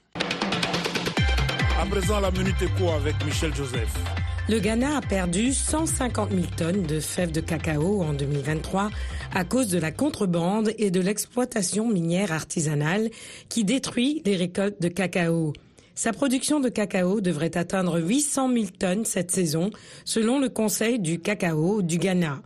À 1.80 1.86
présent, 1.86 2.20
la 2.20 2.32
Minute 2.32 2.56
Éco 2.64 2.90
avec 2.90 3.14
Michel 3.24 3.54
Joseph. 3.54 3.94
Le 4.50 4.58
Ghana 4.60 4.98
a 4.98 5.02
perdu 5.02 5.54
150 5.54 6.32
000 6.32 6.44
tonnes 6.58 6.82
de 6.82 7.00
fèves 7.00 7.32
de 7.32 7.42
cacao 7.42 8.02
en 8.02 8.14
2023 8.14 8.90
à 9.36 9.44
cause 9.44 9.68
de 9.68 9.78
la 9.78 9.92
contrebande 9.92 10.72
et 10.80 10.90
de 10.90 11.00
l'exploitation 11.00 11.88
minière 11.88 12.32
artisanale 12.32 13.12
qui 13.50 13.64
détruit 13.64 14.24
les 14.26 14.36
récoltes 14.36 14.82
de 14.82 14.88
cacao. 14.88 15.54
Sa 15.94 16.12
production 16.12 16.60
de 16.60 16.70
cacao 16.70 17.22
devrait 17.22 17.56
atteindre 17.56 18.02
800 18.02 18.52
000 18.52 18.66
tonnes 18.80 19.06
cette 19.06 19.30
saison, 19.30 19.70
selon 20.06 20.40
le 20.40 20.50
Conseil 20.50 20.98
du 20.98 21.20
cacao 21.20 21.84
du 21.84 22.00
Ghana. 22.00 22.42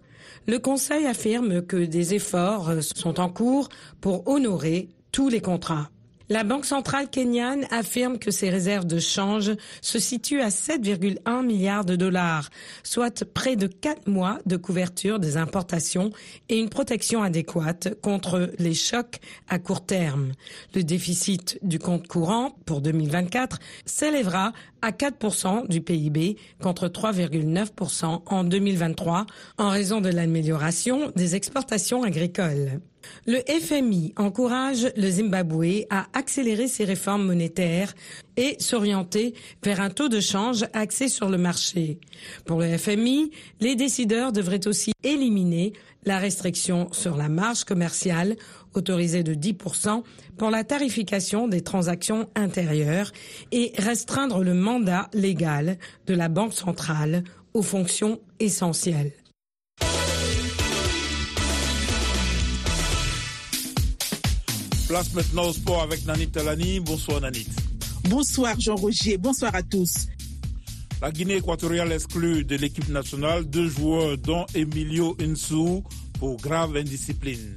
Le 0.48 0.60
Conseil 0.60 1.06
affirme 1.06 1.62
que 1.62 1.78
des 1.78 2.14
efforts 2.14 2.74
sont 2.82 3.22
en 3.22 3.30
cours 3.30 3.70
pour 4.02 4.28
honorer 4.28 4.90
tous 5.14 5.30
les 5.30 5.40
contrats. 5.40 5.90
La 6.30 6.44
Banque 6.44 6.66
centrale 6.66 7.10
kenyane 7.10 7.68
affirme 7.70 8.18
que 8.18 8.32
ses 8.32 8.50
réserves 8.50 8.88
de 8.88 8.98
change 8.98 9.52
se 9.82 10.00
situent 10.00 10.42
à 10.42 10.48
7,1 10.48 11.46
milliards 11.46 11.86
de 11.86 11.96
dollars, 11.96 12.50
soit 12.82 13.24
près 13.26 13.56
de 13.56 13.68
quatre 13.68 14.08
mois 14.08 14.40
de 14.46 14.58
couverture 14.58 15.20
des 15.20 15.38
importations 15.38 16.12
et 16.50 16.58
une 16.58 16.70
protection 16.70 17.22
adéquate 17.22 18.00
contre 18.02 18.52
les 18.58 18.74
chocs 18.74 19.20
à 19.48 19.60
court 19.60 19.86
terme. 19.86 20.32
Le 20.74 20.84
déficit 20.84 21.60
du 21.62 21.78
compte 21.78 22.08
courant 22.08 22.56
pour 22.66 22.82
2024 22.82 23.60
s'élèvera 23.86 24.54
à 24.82 24.92
4% 24.92 25.68
du 25.68 25.82
PIB 25.82 26.38
contre 26.62 26.88
3,9% 26.88 28.24
en 28.26 28.44
2023 28.44 29.26
en 29.60 29.70
raison 29.70 30.02
de 30.02 30.10
l'amélioration 30.10 31.12
des 31.16 31.36
exportations 31.36 32.02
agricoles. 32.04 32.82
Le 33.26 33.40
FMI 33.48 34.14
encourage 34.18 34.88
le 34.96 35.10
Zimbabwe 35.10 35.86
à 35.90 36.08
accélérer 36.14 36.68
ses 36.68 36.84
réformes 36.84 37.26
monétaires 37.26 37.94
et 38.38 38.56
s'orienter 38.60 39.34
vers 39.64 39.82
un 39.82 39.90
taux 39.90 40.10
de 40.10 40.20
change 40.20 40.66
axé 40.74 41.08
sur 41.08 41.30
le 41.30 41.38
marché. 41.38 42.00
Pour 42.46 42.60
le 42.60 42.78
FMI, 42.78 43.32
les 43.60 43.76
décideurs 43.76 44.32
devraient 44.32 44.68
aussi 44.68 44.92
éliminer 45.04 45.74
la 46.06 46.18
restriction 46.18 46.92
sur 46.92 47.16
la 47.16 47.30
marge 47.30 47.64
commerciale 47.64 48.36
autorisée 48.74 49.24
de 49.24 49.34
10% 49.34 50.04
pour 50.38 50.50
la 50.50 50.64
tarification 50.64 51.48
des 51.48 51.62
transactions 51.62 52.28
intérieures 52.36 53.12
et 53.52 53.72
restreindre 53.78 54.44
le 54.44 54.54
mandat 54.54 55.10
légal 55.14 55.78
de 56.08 56.14
la 56.14 56.28
Banque 56.28 56.54
centrale 56.54 57.24
aux 57.54 57.62
fonctions 57.62 58.20
essentielles. 58.40 59.14
Place 64.94 65.12
maintenant 65.16 65.48
au 65.48 65.54
sport 65.54 65.82
avec 65.82 66.06
Nanit 66.06 66.30
Talani. 66.30 66.80
Bonsoir 66.80 67.20
Nanit. 67.20 67.48
Bonsoir 68.04 68.60
Jean-Roger, 68.60 69.18
bonsoir 69.18 69.56
à 69.56 69.64
tous. 69.64 70.06
La 71.02 71.12
Guinée 71.12 71.38
équatoriale 71.38 71.92
exclut 71.92 72.46
de 72.46 72.56
l'équipe 72.58 72.88
nationale 72.90 73.44
deux 73.46 73.70
joueurs 73.70 74.20
dont 74.20 74.46
Emilio 74.54 75.18
Insou 75.20 75.84
pour 76.20 76.38
grave 76.38 76.78
indiscipline. 76.78 77.56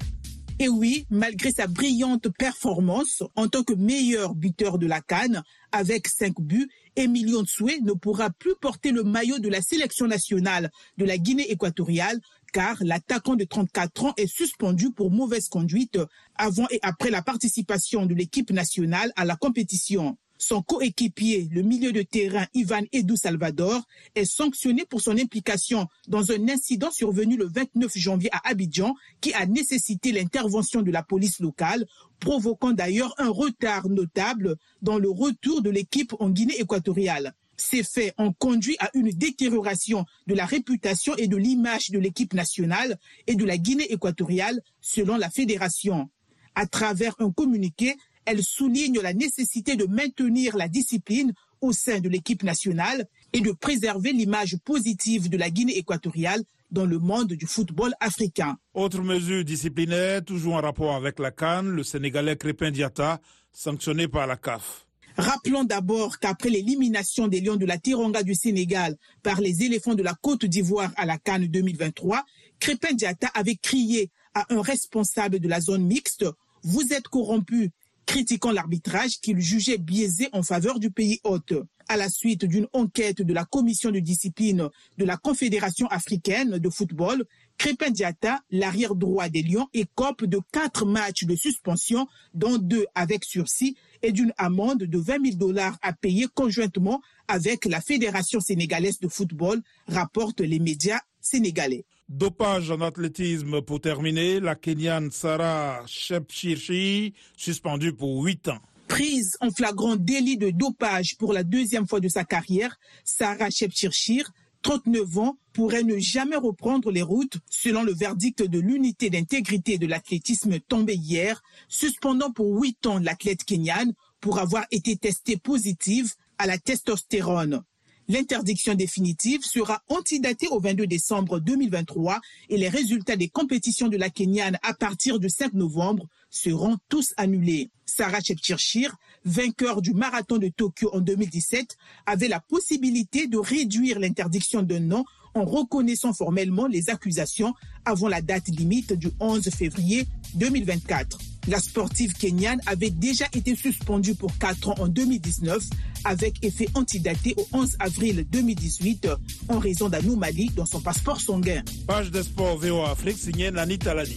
Et 0.58 0.70
oui, 0.70 1.04
malgré 1.10 1.50
sa 1.50 1.66
brillante 1.66 2.30
performance 2.30 3.22
en 3.34 3.48
tant 3.48 3.62
que 3.62 3.74
meilleur 3.74 4.34
buteur 4.34 4.78
de 4.78 4.86
la 4.86 5.02
Cannes, 5.02 5.42
avec 5.72 6.08
cinq 6.08 6.40
buts, 6.40 6.70
Emilio 6.96 7.42
Nsoué 7.42 7.80
ne 7.82 7.92
pourra 7.92 8.30
plus 8.30 8.54
porter 8.58 8.92
le 8.92 9.02
maillot 9.02 9.38
de 9.38 9.50
la 9.50 9.60
sélection 9.60 10.06
nationale 10.06 10.70
de 10.96 11.04
la 11.04 11.18
Guinée 11.18 11.50
équatoriale 11.50 12.18
car 12.52 12.76
l'attaquant 12.80 13.34
de 13.34 13.44
34 13.44 14.04
ans 14.04 14.14
est 14.16 14.26
suspendu 14.26 14.90
pour 14.90 15.10
mauvaise 15.10 15.48
conduite 15.48 15.98
avant 16.36 16.66
et 16.70 16.78
après 16.82 17.10
la 17.10 17.22
participation 17.22 18.06
de 18.06 18.14
l'équipe 18.14 18.50
nationale 18.50 19.12
à 19.16 19.24
la 19.24 19.36
compétition. 19.36 20.16
Son 20.38 20.62
coéquipier, 20.62 21.48
le 21.50 21.62
milieu 21.62 21.92
de 21.92 22.02
terrain 22.02 22.46
Ivan 22.52 22.82
Edu 22.92 23.16
Salvador, 23.16 23.82
est 24.14 24.26
sanctionné 24.26 24.84
pour 24.84 25.00
son 25.00 25.16
implication 25.16 25.88
dans 26.08 26.30
un 26.30 26.48
incident 26.48 26.90
survenu 26.90 27.36
le 27.36 27.46
29 27.46 27.92
janvier 27.96 28.28
à 28.32 28.50
Abidjan 28.50 28.94
qui 29.20 29.32
a 29.32 29.46
nécessité 29.46 30.12
l'intervention 30.12 30.82
de 30.82 30.90
la 30.90 31.02
police 31.02 31.40
locale, 31.40 31.86
provoquant 32.20 32.72
d'ailleurs 32.72 33.14
un 33.18 33.30
retard 33.30 33.88
notable 33.88 34.56
dans 34.82 34.98
le 34.98 35.08
retour 35.08 35.62
de 35.62 35.70
l'équipe 35.70 36.14
en 36.20 36.28
Guinée 36.28 36.60
équatoriale. 36.60 37.34
Ces 37.56 37.82
faits 37.82 38.14
ont 38.18 38.32
conduit 38.32 38.76
à 38.80 38.90
une 38.94 39.10
détérioration 39.10 40.04
de 40.26 40.34
la 40.34 40.46
réputation 40.46 41.14
et 41.16 41.28
de 41.28 41.36
l'image 41.36 41.90
de 41.90 41.98
l'équipe 41.98 42.34
nationale 42.34 42.98
et 43.26 43.34
de 43.34 43.44
la 43.44 43.56
Guinée 43.56 43.90
équatoriale, 43.92 44.60
selon 44.80 45.16
la 45.16 45.30
fédération. 45.30 46.08
À 46.54 46.66
travers 46.66 47.14
un 47.18 47.30
communiqué, 47.30 47.94
elle 48.24 48.42
souligne 48.42 49.00
la 49.00 49.14
nécessité 49.14 49.76
de 49.76 49.86
maintenir 49.86 50.56
la 50.56 50.68
discipline 50.68 51.32
au 51.60 51.72
sein 51.72 52.00
de 52.00 52.08
l'équipe 52.08 52.42
nationale 52.42 53.06
et 53.32 53.40
de 53.40 53.52
préserver 53.52 54.12
l'image 54.12 54.56
positive 54.64 55.28
de 55.30 55.36
la 55.36 55.50
Guinée 55.50 55.78
équatoriale 55.78 56.42
dans 56.70 56.84
le 56.86 56.98
monde 56.98 57.32
du 57.32 57.46
football 57.46 57.94
africain. 58.00 58.56
Autre 58.74 59.00
mesure 59.00 59.44
disciplinaire, 59.44 60.24
toujours 60.24 60.54
en 60.54 60.60
rapport 60.60 60.94
avec 60.94 61.18
la 61.18 61.30
Cannes, 61.30 61.68
le 61.70 61.84
Sénégalais 61.84 62.36
Crépin 62.36 62.70
Diata, 62.70 63.20
sanctionné 63.52 64.08
par 64.08 64.26
la 64.26 64.36
CAF. 64.36 64.85
Rappelons 65.16 65.64
d'abord 65.64 66.18
qu'après 66.18 66.50
l'élimination 66.50 67.26
des 67.26 67.40
Lions 67.40 67.56
de 67.56 67.64
la 67.64 67.78
Tironga 67.78 68.22
du 68.22 68.34
Sénégal 68.34 68.96
par 69.22 69.40
les 69.40 69.62
éléphants 69.62 69.94
de 69.94 70.02
la 70.02 70.12
Côte 70.12 70.44
d'Ivoire 70.44 70.92
à 70.96 71.06
la 71.06 71.16
Cannes 71.16 71.46
2023, 71.46 72.22
Crépin 72.60 72.92
Diata 72.92 73.28
avait 73.28 73.56
crié 73.56 74.10
à 74.34 74.44
un 74.54 74.60
responsable 74.60 75.40
de 75.40 75.48
la 75.48 75.60
zone 75.60 75.86
mixte 75.86 76.26
Vous 76.62 76.92
êtes 76.92 77.08
corrompu, 77.08 77.70
critiquant 78.04 78.52
l'arbitrage 78.52 79.18
qu'il 79.20 79.40
jugeait 79.40 79.78
biaisé 79.78 80.28
en 80.32 80.42
faveur 80.42 80.78
du 80.78 80.90
pays 80.90 81.18
hôte. 81.24 81.54
À 81.88 81.96
la 81.96 82.10
suite 82.10 82.44
d'une 82.44 82.66
enquête 82.74 83.22
de 83.22 83.32
la 83.32 83.44
commission 83.46 83.90
de 83.90 84.00
discipline 84.00 84.68
de 84.98 85.04
la 85.06 85.16
Confédération 85.16 85.86
africaine 85.86 86.58
de 86.58 86.68
football, 86.68 87.24
Crépin 87.58 87.90
Diata, 87.90 88.40
l'arrière 88.50 88.94
droit 88.94 89.28
des 89.30 89.42
Lions, 89.42 89.68
écope 89.72 90.24
de 90.24 90.40
quatre 90.52 90.84
matchs 90.84 91.24
de 91.24 91.34
suspension, 91.34 92.06
dont 92.34 92.58
deux 92.58 92.84
avec 92.94 93.24
sursis, 93.24 93.76
et 94.06 94.12
d'une 94.12 94.32
amende 94.38 94.84
de 94.84 94.98
20 94.98 95.24
000 95.32 95.36
dollars 95.36 95.76
à 95.82 95.92
payer 95.92 96.26
conjointement 96.32 97.00
avec 97.26 97.64
la 97.64 97.80
Fédération 97.80 98.38
sénégalaise 98.38 99.00
de 99.00 99.08
football, 99.08 99.60
rapportent 99.88 100.40
les 100.40 100.60
médias 100.60 101.00
sénégalais. 101.20 101.84
Dopage 102.08 102.70
en 102.70 102.80
athlétisme 102.82 103.62
pour 103.62 103.80
terminer, 103.80 104.38
la 104.38 104.54
Kenyane 104.54 105.10
Sarah 105.10 105.82
Shepchirchi, 105.88 107.14
suspendue 107.36 107.94
pour 107.94 108.22
8 108.22 108.46
ans. 108.46 108.60
Prise 108.86 109.36
en 109.40 109.50
flagrant 109.50 109.96
délit 109.96 110.38
de 110.38 110.50
dopage 110.50 111.16
pour 111.18 111.32
la 111.32 111.42
deuxième 111.42 111.88
fois 111.88 111.98
de 111.98 112.08
sa 112.08 112.22
carrière, 112.22 112.78
Sarah 113.02 113.50
Shepchirchir 113.50 114.30
39 114.66 115.18
ans, 115.18 115.38
pourrait 115.52 115.84
ne 115.84 115.96
jamais 115.96 116.34
reprendre 116.34 116.90
les 116.90 117.02
routes, 117.02 117.38
selon 117.48 117.84
le 117.84 117.94
verdict 117.94 118.42
de 118.42 118.58
l'unité 118.58 119.10
d'intégrité 119.10 119.78
de 119.78 119.86
l'athlétisme 119.86 120.58
tombé 120.58 120.94
hier, 120.94 121.40
suspendant 121.68 122.32
pour 122.32 122.60
8 122.60 122.84
ans 122.86 122.98
l'athlète 122.98 123.44
kenyane 123.44 123.92
pour 124.20 124.40
avoir 124.40 124.64
été 124.72 124.96
testée 124.96 125.36
positive 125.36 126.12
à 126.38 126.48
la 126.48 126.58
testostérone. 126.58 127.62
L'interdiction 128.08 128.74
définitive 128.74 129.44
sera 129.44 129.82
antidatée 129.88 130.48
au 130.48 130.58
22 130.58 130.88
décembre 130.88 131.38
2023 131.38 132.20
et 132.48 132.56
les 132.56 132.68
résultats 132.68 133.14
des 133.14 133.28
compétitions 133.28 133.88
de 133.88 133.96
la 133.96 134.10
Kenyane 134.10 134.58
à 134.64 134.74
partir 134.74 135.20
du 135.20 135.30
5 135.30 135.52
novembre 135.54 136.08
seront 136.36 136.76
tous 136.88 137.14
annulés. 137.16 137.70
Sarah 137.86 138.20
Chepchirchir, 138.20 138.94
vainqueur 139.24 139.80
du 139.80 139.92
marathon 139.92 140.38
de 140.38 140.48
Tokyo 140.48 140.90
en 140.92 141.00
2017, 141.00 141.76
avait 142.04 142.28
la 142.28 142.40
possibilité 142.40 143.26
de 143.26 143.38
réduire 143.38 143.98
l'interdiction 143.98 144.62
d'un 144.62 144.90
an 144.92 145.04
en 145.34 145.44
reconnaissant 145.44 146.12
formellement 146.12 146.66
les 146.66 146.88
accusations 146.90 147.54
avant 147.84 148.08
la 148.08 148.22
date 148.22 148.48
limite 148.48 148.92
du 148.94 149.08
11 149.20 149.48
février 149.50 150.06
2024. 150.34 151.18
La 151.48 151.60
sportive 151.60 152.14
kenyane 152.14 152.60
avait 152.66 152.90
déjà 152.90 153.26
été 153.32 153.54
suspendue 153.54 154.14
pour 154.14 154.36
4 154.38 154.70
ans 154.70 154.74
en 154.78 154.88
2019 154.88 155.62
avec 156.04 156.44
effet 156.44 156.68
antidaté 156.74 157.34
au 157.36 157.46
11 157.52 157.76
avril 157.78 158.26
2018 158.30 159.08
en 159.48 159.58
raison 159.58 159.88
d'anomalies 159.88 160.50
dans 160.56 160.66
son 160.66 160.80
passeport 160.80 161.20
sanguin. 161.20 161.62
Page 161.86 162.10
de 162.10 162.22
sport 162.22 162.58
VO 162.58 162.82
Afrique 162.82 163.18
signée 163.18 163.50
Nani 163.50 163.78
Talani. 163.78 164.16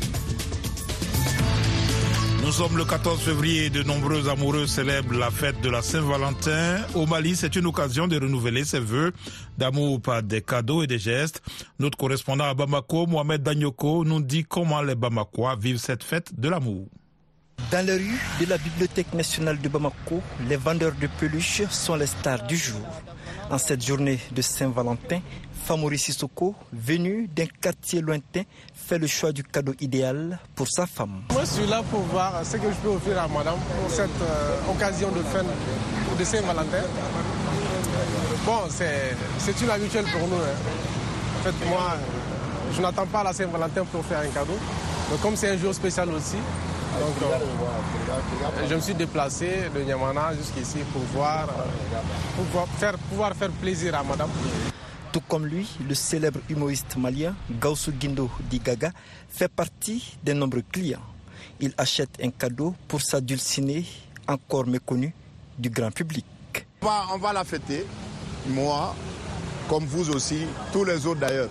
Nous 2.43 2.51
sommes 2.51 2.75
le 2.75 2.85
14 2.85 3.19
février 3.21 3.65
et 3.65 3.69
de 3.69 3.83
nombreux 3.83 4.27
amoureux 4.27 4.65
célèbrent 4.65 5.17
la 5.17 5.29
fête 5.29 5.61
de 5.61 5.69
la 5.69 5.83
Saint-Valentin. 5.83 6.79
Au 6.95 7.05
Mali, 7.05 7.35
c'est 7.35 7.55
une 7.55 7.67
occasion 7.67 8.07
de 8.07 8.19
renouveler 8.19 8.65
ses 8.65 8.79
vœux 8.79 9.13
d'amour 9.59 10.01
par 10.01 10.23
des 10.23 10.41
cadeaux 10.41 10.81
et 10.81 10.87
des 10.87 10.97
gestes. 10.97 11.41
Notre 11.77 11.97
correspondant 11.99 12.45
à 12.45 12.53
Bamako, 12.55 13.05
Mohamed 13.05 13.43
Danyoko, 13.43 14.03
nous 14.05 14.21
dit 14.21 14.43
comment 14.43 14.81
les 14.81 14.95
Bamakois 14.95 15.55
vivent 15.55 15.77
cette 15.77 16.03
fête 16.03 16.37
de 16.39 16.49
l'amour. 16.49 16.87
Dans 17.71 17.85
les 17.85 17.93
rues 17.97 18.19
de 18.39 18.45
la 18.47 18.57
Bibliothèque 18.57 19.13
nationale 19.13 19.61
de 19.61 19.69
Bamako, 19.69 20.21
les 20.49 20.55
vendeurs 20.57 20.93
de 20.99 21.07
peluches 21.19 21.63
sont 21.69 21.95
les 21.95 22.07
stars 22.07 22.47
du 22.47 22.57
jour. 22.57 22.81
En 23.51 23.57
cette 23.57 23.85
journée 23.85 24.17
de 24.31 24.41
Saint-Valentin, 24.41 25.19
Famori 25.65 25.97
Sissoko, 25.97 26.55
venu 26.71 27.27
d'un 27.27 27.47
quartier 27.47 27.99
lointain, 27.99 28.43
fait 28.73 28.97
le 28.97 29.07
choix 29.07 29.33
du 29.33 29.43
cadeau 29.43 29.73
idéal 29.81 30.39
pour 30.55 30.69
sa 30.69 30.85
femme. 30.85 31.23
Moi, 31.33 31.41
je 31.41 31.59
suis 31.61 31.67
là 31.67 31.83
pour 31.91 31.99
voir 31.99 32.45
ce 32.45 32.55
que 32.55 32.69
je 32.69 32.75
peux 32.77 32.87
offrir 32.87 33.21
à 33.21 33.27
madame 33.27 33.59
pour 33.81 33.91
cette 33.91 34.09
euh, 34.21 34.71
occasion 34.71 35.11
de 35.11 35.21
fin 35.23 35.43
de 35.43 36.23
Saint-Valentin. 36.23 36.83
Bon, 38.45 38.59
c'est 38.69 39.61
une 39.61 39.69
habituelle 39.69 40.05
pour 40.05 40.29
nous. 40.29 40.35
Hein. 40.35 41.41
En 41.41 41.43
fait, 41.43 41.69
moi, 41.69 41.97
je 42.73 42.81
n'attends 42.81 43.07
pas 43.07 43.21
la 43.21 43.33
Saint-Valentin 43.33 43.83
pour 43.91 44.05
faire 44.05 44.19
un 44.19 44.27
cadeau. 44.27 44.57
Mais 45.11 45.17
comme 45.17 45.35
c'est 45.35 45.49
un 45.49 45.57
jour 45.57 45.73
spécial 45.73 46.07
aussi, 46.09 46.37
donc, 46.99 47.15
euh, 47.23 48.67
je 48.69 48.75
me 48.75 48.79
suis 48.79 48.93
déplacé 48.93 49.69
de 49.73 49.81
Niamana 49.81 50.33
jusqu'ici 50.35 50.79
pour 50.91 51.01
voir, 51.13 51.47
pour 52.35 52.45
pouvoir 52.45 52.67
faire, 52.77 52.97
pouvoir 52.97 53.33
faire 53.35 53.51
plaisir 53.51 53.95
à 53.95 54.03
madame. 54.03 54.29
Tout 55.11 55.21
comme 55.27 55.45
lui, 55.45 55.67
le 55.87 55.93
célèbre 55.93 56.39
humoriste 56.49 56.95
malien 56.97 57.35
Gaussou 57.59 57.91
Guindo 57.91 58.29
Digaga 58.49 58.91
fait 59.29 59.49
partie 59.51 60.17
des 60.23 60.33
nombreux 60.33 60.63
clients. 60.71 61.01
Il 61.59 61.73
achète 61.77 62.11
un 62.23 62.29
cadeau 62.29 62.73
pour 62.87 63.01
sa 63.01 63.19
dulcinée 63.19 63.85
encore 64.27 64.65
méconnue 64.67 65.13
du 65.57 65.69
grand 65.69 65.91
public. 65.91 66.25
On 66.81 67.17
va, 67.17 67.33
la 67.33 67.43
fêter, 67.43 67.85
moi, 68.47 68.95
comme 69.69 69.85
vous 69.85 70.09
aussi, 70.11 70.45
tous 70.73 70.83
les 70.83 71.05
autres 71.05 71.19
d'ailleurs. 71.19 71.49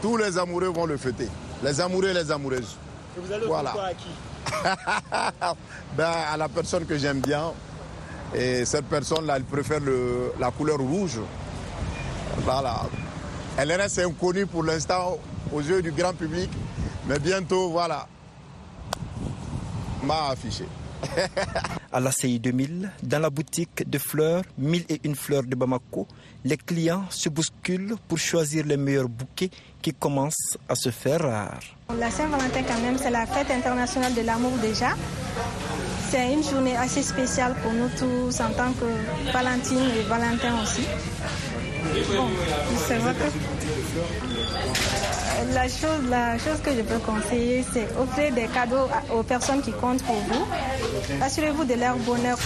Tous 0.00 0.16
les 0.16 0.38
amoureux 0.38 0.68
vont 0.68 0.86
le 0.86 0.96
fêter. 0.96 1.28
Les 1.62 1.80
amoureux 1.80 2.08
et 2.08 2.14
les 2.14 2.30
amoureuses. 2.30 2.76
vous 3.16 3.32
allez 3.32 3.46
voilà. 3.46 3.70
à 3.70 3.94
qui? 3.94 4.08
ben, 5.96 6.12
À 6.32 6.36
la 6.36 6.48
personne 6.48 6.86
que 6.86 6.96
j'aime 6.96 7.20
bien. 7.20 7.52
Et 8.34 8.64
cette 8.64 8.86
personne-là, 8.86 9.36
elle 9.36 9.44
préfère 9.44 9.80
la 10.38 10.50
couleur 10.50 10.78
rouge. 10.78 11.20
Voilà. 12.38 12.82
Elle 13.56 13.72
reste 13.72 14.00
inconnue 14.00 14.46
pour 14.46 14.62
l'instant 14.62 15.18
aux 15.52 15.60
yeux 15.60 15.80
du 15.80 15.92
grand 15.92 16.12
public, 16.12 16.50
mais 17.06 17.18
bientôt, 17.18 17.70
voilà, 17.70 18.06
m'a 20.02 20.28
affiché. 20.30 20.66
à 21.92 22.00
la 22.00 22.10
CI 22.10 22.40
2000, 22.40 22.90
dans 23.02 23.18
la 23.18 23.30
boutique 23.30 23.88
de 23.88 23.98
fleurs 23.98 24.42
1001 24.58 25.14
fleurs 25.14 25.42
de 25.44 25.54
Bamako, 25.54 26.06
les 26.46 26.56
clients 26.56 27.04
se 27.10 27.28
bousculent 27.28 27.96
pour 28.06 28.18
choisir 28.18 28.64
les 28.64 28.76
meilleurs 28.76 29.08
bouquets 29.08 29.50
qui 29.82 29.92
commencent 29.92 30.56
à 30.68 30.76
se 30.76 30.90
faire 30.90 31.22
rares. 31.22 31.58
La 31.98 32.08
Saint-Valentin 32.08 32.62
quand 32.62 32.80
même, 32.80 32.96
c'est 32.98 33.10
la 33.10 33.26
fête 33.26 33.50
internationale 33.50 34.14
de 34.14 34.22
l'amour 34.22 34.52
déjà. 34.62 34.90
C'est 36.08 36.32
une 36.32 36.44
journée 36.44 36.76
assez 36.76 37.02
spéciale 37.02 37.56
pour 37.62 37.72
nous 37.72 37.88
tous 37.98 38.40
en 38.40 38.50
tant 38.50 38.72
que 38.78 39.32
Valentine 39.32 39.90
et 39.98 40.02
Valentin 40.02 40.62
aussi. 40.62 40.82
Bon, 42.14 42.28
c'est 42.86 42.98
vrai 42.98 43.14
la 45.52 45.68
chose, 45.68 46.08
la 46.10 46.38
chose 46.38 46.60
que 46.62 46.70
je 46.72 46.82
peux 46.82 46.98
conseiller, 46.98 47.64
c'est 47.72 47.88
offrir 47.98 48.32
des 48.32 48.46
cadeaux 48.46 48.88
aux 49.14 49.22
personnes 49.22 49.62
qui 49.62 49.72
comptent 49.72 50.02
pour 50.02 50.16
vous. 50.16 50.46
Assurez-vous 51.22 51.64
de 51.64 51.74
leur 51.74 51.96
bonheur. 51.96 52.38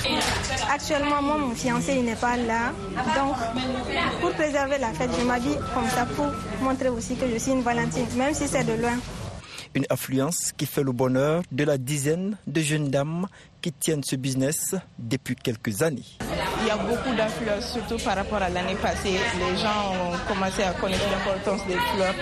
Actuellement, 0.72 1.22
moi, 1.22 1.36
mon 1.38 1.54
fiancé, 1.54 1.94
il 1.98 2.04
n'est 2.04 2.14
pas 2.16 2.36
là. 2.36 2.72
Donc, 3.16 3.36
pour 4.20 4.30
préserver 4.32 4.78
la 4.78 4.92
fête, 4.92 5.10
je 5.18 5.24
m'habille 5.24 5.58
comme 5.74 5.88
ça 5.88 6.06
pour 6.16 6.26
montrer 6.62 6.88
aussi 6.88 7.16
que 7.16 7.26
je 7.32 7.38
suis 7.38 7.52
une 7.52 7.62
Valentine, 7.62 8.06
même 8.16 8.34
si 8.34 8.46
c'est 8.48 8.64
de 8.64 8.72
loin. 8.80 8.98
Une 9.74 9.86
affluence 9.88 10.52
qui 10.56 10.66
fait 10.66 10.82
le 10.82 10.90
bonheur 10.90 11.42
de 11.52 11.62
la 11.64 11.78
dizaine 11.78 12.36
de 12.46 12.60
jeunes 12.60 12.90
dames 12.90 13.26
qui 13.62 13.72
tiennent 13.72 14.02
ce 14.02 14.16
business 14.16 14.74
depuis 14.98 15.36
quelques 15.36 15.82
années. 15.82 16.02
Il 16.62 16.66
y 16.66 16.70
a 16.70 16.76
beaucoup 16.76 17.14
d'affluence, 17.16 17.72
surtout 17.72 17.96
par 18.04 18.16
rapport 18.16 18.42
à 18.42 18.48
l'année 18.48 18.74
passée. 18.74 19.12
Les 19.12 19.56
gens 19.56 19.92
ont 19.94 20.32
commencé 20.32 20.62
à 20.64 20.72
connaître 20.72 21.04
l'importance 21.10 21.64
des 21.68 21.74
fleurs 21.74 22.14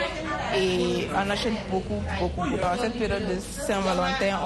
et 0.55 1.09
en 1.17 1.31
achètent 1.31 1.71
beaucoup, 1.71 2.03
beaucoup. 2.21 2.49
Dans 2.57 2.77
cette 2.81 2.99
période 2.99 3.27
de 3.27 3.41
Saint-Valentin, 3.41 4.39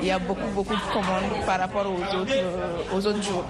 il 0.00 0.06
y 0.08 0.10
a 0.12 0.18
beaucoup, 0.20 0.48
beaucoup 0.54 0.74
de 0.74 0.92
commandes 0.92 1.44
par 1.44 1.58
rapport 1.58 1.86
aux 1.86 2.16
autres, 2.16 2.32
aux 2.94 3.06
autres 3.06 3.22
jours. 3.22 3.44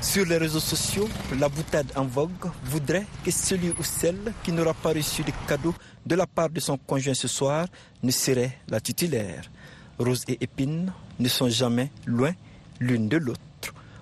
Sur 0.00 0.24
les 0.26 0.36
réseaux 0.36 0.60
sociaux, 0.60 1.08
la 1.38 1.48
boutade 1.48 1.90
en 1.96 2.04
vogue 2.04 2.50
voudrait 2.64 3.06
que 3.24 3.30
celui 3.30 3.70
ou 3.70 3.82
celle 3.82 4.32
qui 4.42 4.52
n'aura 4.52 4.74
pas 4.74 4.90
reçu 4.92 5.22
de 5.22 5.32
cadeau 5.48 5.74
de 6.04 6.14
la 6.14 6.26
part 6.26 6.50
de 6.50 6.60
son 6.60 6.76
conjoint 6.76 7.14
ce 7.14 7.28
soir 7.28 7.66
ne 8.02 8.10
serait 8.10 8.58
la 8.68 8.80
titulaire. 8.80 9.50
Rose 9.98 10.24
et 10.28 10.38
Épine 10.40 10.92
ne 11.18 11.28
sont 11.28 11.48
jamais 11.48 11.90
loin 12.06 12.32
l'une 12.78 13.08
de 13.08 13.16
l'autre. 13.16 13.40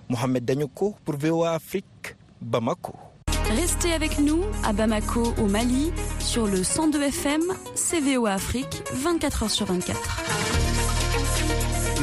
Mohamed 0.09 0.45
Danyoko 0.45 0.97
pour 1.05 1.17
VOA 1.17 1.53
Afrique, 1.53 2.17
Bamako. 2.41 2.95
Restez 3.57 3.93
avec 3.93 4.19
nous 4.19 4.43
à 4.65 4.73
Bamako 4.73 5.35
au 5.39 5.47
Mali 5.47 5.93
sur 6.19 6.47
le 6.47 6.65
102 6.65 7.03
FM, 7.03 7.43
CVO 7.75 8.27
Afrique, 8.27 8.83
24h 8.95 9.49
sur 9.49 9.67
24. 9.67 10.64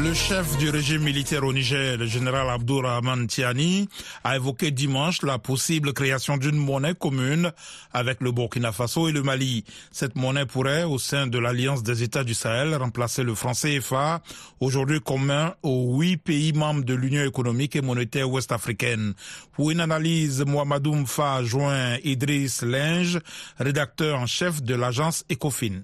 Le 0.03 0.15
chef 0.15 0.57
du 0.57 0.71
régime 0.71 1.03
militaire 1.03 1.43
au 1.43 1.53
Niger, 1.53 1.95
le 1.95 2.07
général 2.07 2.49
Abdourahman 2.49 3.27
Tiani, 3.27 3.87
a 4.23 4.35
évoqué 4.35 4.71
dimanche 4.71 5.21
la 5.21 5.37
possible 5.37 5.93
création 5.93 6.37
d'une 6.37 6.55
monnaie 6.57 6.95
commune 6.95 7.51
avec 7.93 8.19
le 8.21 8.31
Burkina 8.31 8.71
Faso 8.71 9.07
et 9.07 9.11
le 9.11 9.21
Mali. 9.21 9.63
Cette 9.91 10.15
monnaie 10.15 10.47
pourrait, 10.47 10.85
au 10.85 10.97
sein 10.97 11.27
de 11.27 11.37
l'Alliance 11.37 11.83
des 11.83 12.01
États 12.01 12.23
du 12.23 12.33
Sahel, 12.33 12.73
remplacer 12.73 13.21
le 13.21 13.35
franc 13.35 13.53
CFA, 13.53 14.21
aujourd'hui 14.59 15.01
commun 15.01 15.53
aux 15.61 15.95
huit 15.99 16.17
pays 16.17 16.51
membres 16.53 16.83
de 16.83 16.95
l'Union 16.95 17.23
économique 17.23 17.75
et 17.75 17.81
monétaire 17.81 18.29
ouest-africaine. 18.29 19.13
Pour 19.53 19.69
une 19.69 19.81
analyse, 19.81 20.43
Mohamedou 20.43 20.95
Mfa 20.95 21.43
joint 21.43 21.97
Idriss 22.03 22.63
Linge, 22.63 23.19
rédacteur 23.59 24.19
en 24.19 24.25
chef 24.25 24.63
de 24.63 24.73
l'agence 24.73 25.23
Ecofin. 25.31 25.81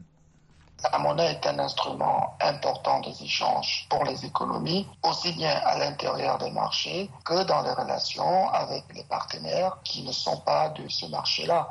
La 0.83 0.99
monnaie 0.99 1.31
est 1.31 1.47
un 1.47 1.57
instrument 1.57 2.35
important 2.39 2.99
des 2.99 3.23
échanges 3.23 3.87
pour 3.89 4.03
les 4.03 4.25
économies, 4.25 4.87
aussi 5.01 5.33
bien 5.33 5.59
à 5.65 5.77
l'intérieur 5.79 6.37
des 6.37 6.51
marchés 6.51 7.09
que 7.25 7.43
dans 7.43 7.63
les 7.63 7.73
relations 7.73 8.49
avec 8.49 8.83
les 8.93 9.03
partenaires 9.03 9.77
qui 9.83 10.03
ne 10.03 10.11
sont 10.11 10.37
pas 10.41 10.69
de 10.69 10.87
ce 10.87 11.07
marché-là. 11.07 11.67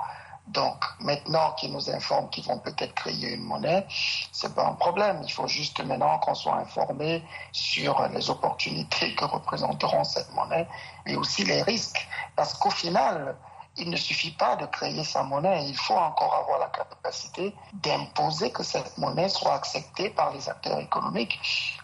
Donc 0.49 0.85
maintenant 1.01 1.53
qu'ils 1.53 1.73
nous 1.73 1.91
informent 1.91 2.29
qu'ils 2.31 2.45
vont 2.45 2.59
peut-être 2.59 2.95
créer 2.95 3.35
une 3.35 3.43
monnaie, 3.43 3.87
c'est 4.33 4.55
pas 4.55 4.67
un 4.67 4.75
problème. 4.75 5.21
Il 5.25 5.33
faut 5.33 5.49
juste 5.49 5.85
maintenant 5.85 6.19
qu'on 6.19 6.35
soit 6.35 6.57
informé 6.57 7.25
sur 7.53 8.01
les 8.09 8.31
opportunités 8.31 9.15
que 9.15 9.25
représenteront 9.25 10.05
cette 10.05 10.33
monnaie 10.35 10.69
et 11.07 11.17
aussi 11.17 11.45
les 11.45 11.63
risques. 11.63 12.07
Parce 12.37 12.55
qu'au 12.55 12.71
final, 12.71 13.37
il 13.79 13.91
ne 13.91 13.97
suffit 13.97 14.31
pas 14.31 14.57
de 14.57 14.67
créer 14.67 15.05
sa 15.05 15.23
monnaie, 15.23 15.67
il 15.69 15.77
faut 15.77 15.95
encore 15.97 16.35
avoir 16.35 16.59
la 16.59 16.69
capacité 16.69 17.55
d'imposer 17.75 18.51
que 18.51 18.63
cette 18.63 18.97
monnaie 18.99 19.29
soit 19.29 19.55
acceptée 19.55 20.11
par 20.11 20.33
les 20.33 20.49
acteurs 20.49 20.79
économiques. 20.79 21.39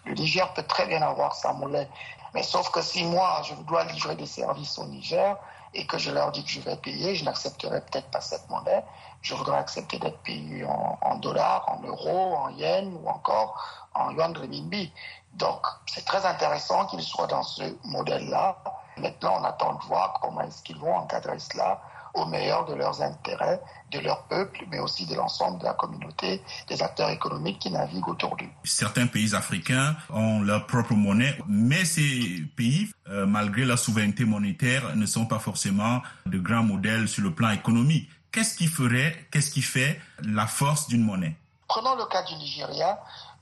Le 0.04 0.14
Niger 0.14 0.52
peut 0.54 0.62
très 0.62 0.86
bien 0.86 1.02
avoir 1.02 1.34
sa 1.34 1.52
monnaie, 1.52 1.88
mais 2.34 2.42
sauf 2.42 2.70
que 2.70 2.80
si 2.80 3.04
moi, 3.04 3.42
je 3.44 3.54
dois 3.54 3.84
livrer 3.84 4.16
des 4.16 4.26
services 4.26 4.78
au 4.78 4.84
Niger 4.86 5.36
et 5.74 5.86
que 5.86 5.98
je 5.98 6.10
leur 6.10 6.32
dis 6.32 6.44
que 6.44 6.50
je 6.50 6.60
vais 6.60 6.76
payer, 6.76 7.14
je 7.14 7.24
n'accepterai 7.24 7.80
peut-être 7.82 8.10
pas 8.10 8.20
cette 8.20 8.48
monnaie. 8.48 8.84
Je 9.20 9.34
voudrais 9.34 9.58
accepter 9.58 9.98
d'être 9.98 10.18
payé 10.18 10.64
en, 10.64 11.16
dollars, 11.16 11.64
en 11.68 11.80
euros, 11.86 12.34
en 12.36 12.48
yens 12.50 12.92
ou 13.02 13.08
encore 13.08 13.86
en 13.94 14.10
yuan 14.10 14.36
renminbi. 14.36 14.92
Donc, 15.34 15.64
c'est 15.86 16.04
très 16.04 16.26
intéressant 16.26 16.86
qu'ils 16.86 17.02
soient 17.02 17.26
dans 17.26 17.42
ce 17.42 17.62
modèle-là 17.84 18.56
Maintenant, 18.98 19.38
on 19.40 19.44
attend 19.44 19.74
de 19.74 19.84
voir 19.84 20.18
comment 20.20 20.42
est-ce 20.42 20.62
qu'ils 20.62 20.78
vont 20.78 20.94
encadrer 20.94 21.38
cela 21.38 21.80
au 22.14 22.26
meilleur 22.26 22.66
de 22.66 22.74
leurs 22.74 23.00
intérêts, 23.00 23.60
de 23.90 23.98
leur 24.00 24.24
peuple, 24.24 24.66
mais 24.70 24.78
aussi 24.78 25.06
de 25.06 25.14
l'ensemble 25.14 25.58
de 25.60 25.64
la 25.64 25.72
communauté, 25.72 26.42
des 26.68 26.82
acteurs 26.82 27.08
économiques 27.10 27.58
qui 27.58 27.70
naviguent 27.70 28.08
autour 28.08 28.36
d'eux. 28.36 28.48
Certains 28.64 29.06
pays 29.06 29.34
africains 29.34 29.96
ont 30.10 30.40
leur 30.42 30.66
propre 30.66 30.92
monnaie, 30.92 31.38
mais 31.48 31.84
ces 31.84 32.44
pays, 32.56 32.90
euh, 33.08 33.24
malgré 33.26 33.64
la 33.64 33.76
souveraineté 33.76 34.24
monétaire, 34.24 34.94
ne 34.94 35.06
sont 35.06 35.26
pas 35.26 35.38
forcément 35.38 36.02
de 36.26 36.38
grands 36.38 36.62
modèles 36.62 37.08
sur 37.08 37.22
le 37.22 37.34
plan 37.34 37.50
économique. 37.50 38.10
Qu'est-ce 38.30 38.56
qui 38.56 38.66
ferait, 38.66 39.26
qu'est-ce 39.30 39.50
qui 39.50 39.62
fait 39.62 40.00
la 40.22 40.46
force 40.46 40.88
d'une 40.88 41.04
monnaie? 41.04 41.36
Prenons 41.68 41.96
le 41.96 42.04
cas 42.06 42.22
du 42.22 42.34
Nigeria. 42.34 42.98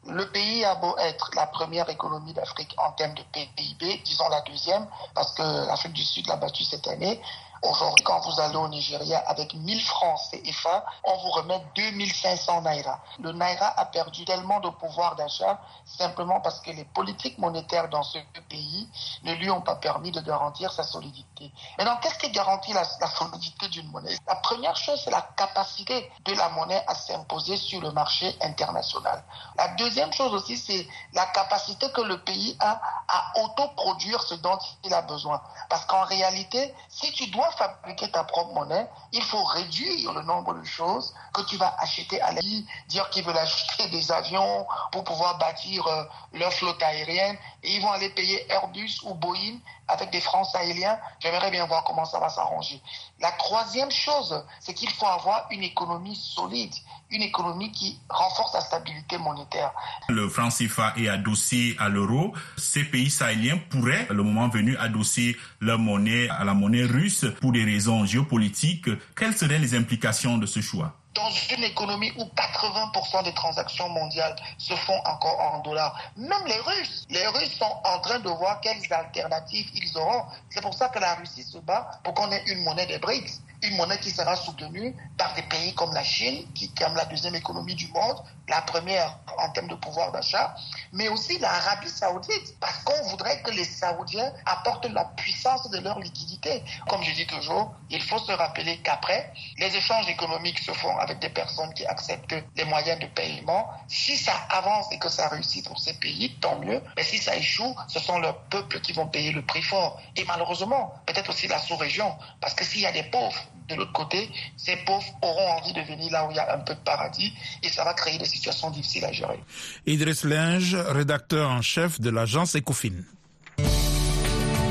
Le 0.07 0.31
pays 0.31 0.65
a 0.65 0.75
beau 0.77 0.97
être 0.99 1.31
la 1.37 1.47
première 1.47 1.89
économie 1.91 2.33
d'Afrique 2.33 2.75
en 2.79 2.93
termes 2.93 3.15
de 3.15 3.23
PIB, 3.33 4.01
disons 4.05 4.29
la 4.31 4.41
deuxième, 4.43 4.87
parce 5.15 5.33
que 5.33 5.43
l'Afrique 5.43 5.93
du 5.93 6.05
Sud 6.05 6.27
l'a 6.27 6.37
battu 6.37 6.65
cette 6.65 6.89
année. 6.89 7.21
Aujourd'hui, 7.63 8.03
quand 8.05 8.21
vous 8.21 8.41
allez 8.41 8.57
au 8.57 8.69
Nigeria 8.69 9.19
avec 9.27 9.53
1000 9.53 9.83
francs 9.83 10.19
CFA, 10.31 10.85
on 11.05 11.17
vous 11.19 11.31
remet 11.31 11.63
2500 11.77 12.63
naira. 12.63 13.01
Le 13.19 13.33
naira 13.33 13.79
a 13.79 13.85
perdu 13.85 14.25
tellement 14.25 14.61
de 14.61 14.71
pouvoir 14.71 15.15
d'achat 15.17 15.61
simplement 15.85 16.41
parce 16.41 16.61
que 16.61 16.71
les 16.71 16.85
politiques 16.85 17.37
monétaires 17.37 17.91
dans 17.91 18.03
ce 18.03 18.19
pays 18.49 18.89
ne 19.25 19.35
lui 19.35 19.51
ont 19.51 19.61
pas 19.61 19.77
permis 19.77 20.11
de 20.11 20.21
garantir 20.21 20.73
sa 20.73 20.85
solidité. 20.85 21.53
Maintenant, 21.77 21.99
qu'est-ce 21.99 22.19
qui 22.19 22.31
garantit 22.31 22.73
la, 22.73 22.83
la 22.99 23.07
solidité 23.09 23.69
d'une 23.69 23.91
monnaie? 23.91 24.17
La 24.27 24.37
première 24.37 24.77
chose, 24.77 24.99
c'est 25.05 25.11
la 25.11 25.29
capacité 25.37 26.11
de 26.25 26.33
la 26.33 26.49
monnaie 26.51 26.83
à 26.87 26.95
s'imposer 26.95 27.59
sur 27.59 27.83
le 27.83 27.93
marché 27.93 28.35
international. 28.41 29.23
La 29.57 29.69
deuxième 29.75 30.13
chose 30.15 30.33
aussi, 30.33 30.57
c'est 30.57 30.89
la 31.13 31.27
capacité 31.27 31.91
que 31.93 32.01
le 32.01 32.23
pays 32.25 32.57
a 32.61 32.81
à 33.09 33.33
autoproduire 33.43 34.23
ce 34.23 34.35
dont 34.37 34.59
il 34.85 34.95
a 34.95 35.03
besoin. 35.03 35.43
Parce 35.69 35.85
qu'en 35.85 36.05
réalité, 36.05 36.75
si 36.89 37.13
tu 37.13 37.27
dois 37.29 37.50
fabriquer 37.53 38.11
ta 38.11 38.25
propre 38.25 38.53
monnaie, 38.55 38.89
il 39.13 39.23
faut 39.23 39.43
réduire 39.45 40.13
le 40.13 40.23
nombre 40.23 40.55
de 40.55 40.65
choses 40.65 41.15
que 41.33 41.43
tu 41.43 41.57
vas 41.57 41.75
acheter 41.79 42.21
à 42.21 42.33
la 42.33 42.41
dire 42.89 43.09
qu'ils 43.11 43.25
veulent 43.25 43.37
acheter 43.37 43.89
des 43.89 44.13
avions 44.13 44.67
pour 44.93 45.05
pouvoir 45.05 45.39
bâtir 45.39 45.87
euh, 45.87 46.05
leur 46.33 46.53
flotte 46.53 46.83
aérienne 46.83 47.37
et 47.63 47.75
ils 47.77 47.83
vont 47.83 47.93
aller 47.93 48.11
payer 48.11 48.51
Airbus 48.51 49.01
ou 49.05 49.15
Boeing 49.15 49.59
avec 49.89 50.11
des 50.11 50.21
francs 50.21 50.47
sahéliens. 50.47 50.99
J'aimerais 51.19 51.51
bien 51.51 51.67
voir 51.67 51.85
comment 51.85 52.05
ça 52.05 52.19
va 52.19 52.29
s'arranger. 52.29 52.81
La 53.21 53.33
troisième 53.33 53.91
chose, 53.91 54.45
c'est 54.61 54.75
qu'il 54.75 54.91
faut 54.91 55.07
avoir 55.07 55.47
une 55.51 55.63
économie 55.63 56.17
solide, 56.17 56.75
une 57.11 57.23
économie 57.23 57.73
qui 57.73 57.99
renforce 58.09 58.55
la 58.55 58.61
stabilité 58.61 59.19
monétaire. 59.19 59.73
Le 60.09 60.29
franc 60.29 60.49
CFA 60.49 60.95
est 60.97 61.09
adossé 61.09 61.77
à 61.79 61.89
l'euro. 61.89 62.35
Ces 62.57 62.85
pays 62.85 63.11
sahéliens 63.11 63.59
pourraient, 63.71 64.07
le 64.11 64.23
moment 64.23 64.49
venu, 64.49 64.77
adosser 64.77 65.37
leur 65.61 65.79
monnaie 65.79 66.29
à 66.29 66.45
la 66.45 66.55
monnaie 66.55 66.85
russe 66.85 67.27
pour 67.41 67.53
des 67.53 67.65
raisons 67.65 68.05
géopolitiques. 68.05 68.89
Quelles 69.17 69.37
seraient 69.37 69.59
les 69.59 69.75
implications 69.75 70.39
de 70.39 70.47
ce 70.47 70.61
choix? 70.61 70.95
Dans 71.15 71.31
une 71.57 71.65
économie 71.65 72.13
où 72.17 72.23
80% 72.23 73.25
des 73.25 73.35
transactions 73.35 73.89
mondiales 73.89 74.37
se 74.59 74.75
font 74.75 74.99
encore 75.05 75.41
en 75.41 75.59
dollars. 75.59 75.99
Même 76.17 76.47
les 76.47 76.61
Russes, 76.61 77.05
les 77.11 77.27
Russes 77.27 77.59
sont 77.59 77.81
en 77.85 77.99
train 77.99 78.21
de 78.21 78.29
voir 78.29 78.61
quelles 78.61 78.81
alternatives 78.93 79.69
ils 79.75 79.99
auront. 79.99 80.25
C'est 80.51 80.63
pour 80.63 80.73
ça 80.73 80.89
que 80.89 81.01
la 81.01 81.17
Russie 81.17 81.43
se 81.43 81.59
bat 81.59 81.91
pour 82.05 82.15
qu'on 82.15 82.31
ait 82.31 82.45
une 82.47 82.63
monnaie 82.63 82.87
des 82.87 82.99
BRICS 82.99 83.41
une 83.63 83.77
monnaie 83.77 83.99
qui 83.99 84.11
sera 84.11 84.37
soutenue 84.37 84.95
par 85.17 85.35
des 85.35 85.43
pays 85.43 85.75
comme 85.75 85.93
la 85.93 86.03
Chine, 86.03 86.47
qui 86.55 86.65
est 86.65 86.95
la 86.95 87.05
deuxième 87.05 87.35
économie 87.35 87.75
du 87.75 87.89
monde, 87.89 88.17
la 88.49 88.63
première 88.63 89.19
en 89.39 89.49
termes 89.51 89.69
de 89.69 89.75
pouvoir 89.75 90.13
d'achat, 90.13 90.55
mais 90.93 91.09
aussi 91.09 91.39
l'Arabie 91.39 91.89
saoudite, 91.89 92.59
parce 92.61 92.79
qu'on 92.83 93.03
voudrait 93.09 93.41
que 93.43 93.51
les 93.51 93.65
Saoudiens 93.65 94.33
apportent 94.45 94.87
la 94.87 95.05
puissance 95.05 95.71
de 95.71 95.79
leur 95.79 95.99
liquidité. 95.99 96.63
Comme 96.89 97.03
je 97.03 97.13
dis 97.13 97.27
toujours, 97.27 97.75
il 97.91 98.03
faut 98.03 98.19
se 98.19 98.33
rappeler 98.33 98.79
qu'après, 98.79 99.33
les 99.59 99.75
échanges 99.77 100.09
économiques 100.09 100.59
se 100.59 100.73
font 100.73 100.97
avec 100.99 101.21
des 101.21 101.29
personnes 101.29 101.73
qui 101.75 101.87
acceptent 101.87 102.35
les 102.57 102.65
moyens 102.65 102.99
de 102.99 103.07
paiement. 103.07 103.71
Si 103.89 104.17
ça 104.17 104.35
avance 104.51 104.87
et 104.93 104.99
que 104.99 105.09
ça 105.09 105.29
réussit 105.29 105.67
pour 105.67 105.79
ces 105.79 105.95
pays, 105.95 106.37
tant 106.41 106.59
mieux. 106.59 106.83
Mais 106.97 107.03
si 107.03 107.19
ça 107.19 107.37
échoue, 107.37 107.75
ce 107.89 108.01
sont 108.01 108.19
leurs 108.19 108.39
peuples 108.45 108.81
qui 108.81 108.93
vont 108.93 109.07
payer 109.07 109.33
le 109.33 109.45
prix 109.45 109.63
fort. 109.63 110.01
Et 110.17 110.25
malheureusement, 110.25 110.93
peut-être 111.07 111.31
aussi 111.31 111.47
la 111.47 111.59
sous-région, 111.59 112.17
parce 112.41 112.55
que 112.55 112.65
s'il 112.65 112.81
y 112.81 112.87
a 112.87 112.93
des 112.93 113.05
pauvres 113.05 113.43
de 113.71 113.77
l'autre 113.77 113.93
côté, 113.93 114.29
ces 114.57 114.77
pauvres 114.85 115.07
auront 115.23 115.49
envie 115.59 115.73
de 115.73 115.81
venir 115.83 116.11
là 116.13 116.27
où 116.27 116.31
il 116.31 116.37
y 116.37 116.41
a 116.41 116.55
un 116.55 116.59
peu 116.59 116.75
de 116.75 116.81
paradis 116.81 117.33
et 117.63 117.69
ça 117.69 117.85
va 117.85 117.95
créer 117.95 118.19
des 118.19 118.25
situations 118.25 118.71
difficiles 118.71 119.05
à 119.05 119.13
gérer. 119.13 119.41
Idriss 119.87 120.25
Linge, 120.25 120.75
rédacteur 120.75 121.51
en 121.51 121.63
chef 121.63 122.01
de 122.01 122.11
l'agence 122.11 122.57
Ecofin. 122.57 123.03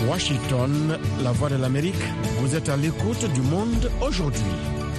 Washington, 0.07 0.97
la 1.21 1.31
voix 1.31 1.49
de 1.49 1.55
l'Amérique, 1.55 1.95
vous 2.39 2.55
êtes 2.55 2.69
à 2.69 2.77
l'écoute 2.77 3.31
du 3.33 3.41
monde 3.41 3.91
aujourd'hui. 4.01 4.41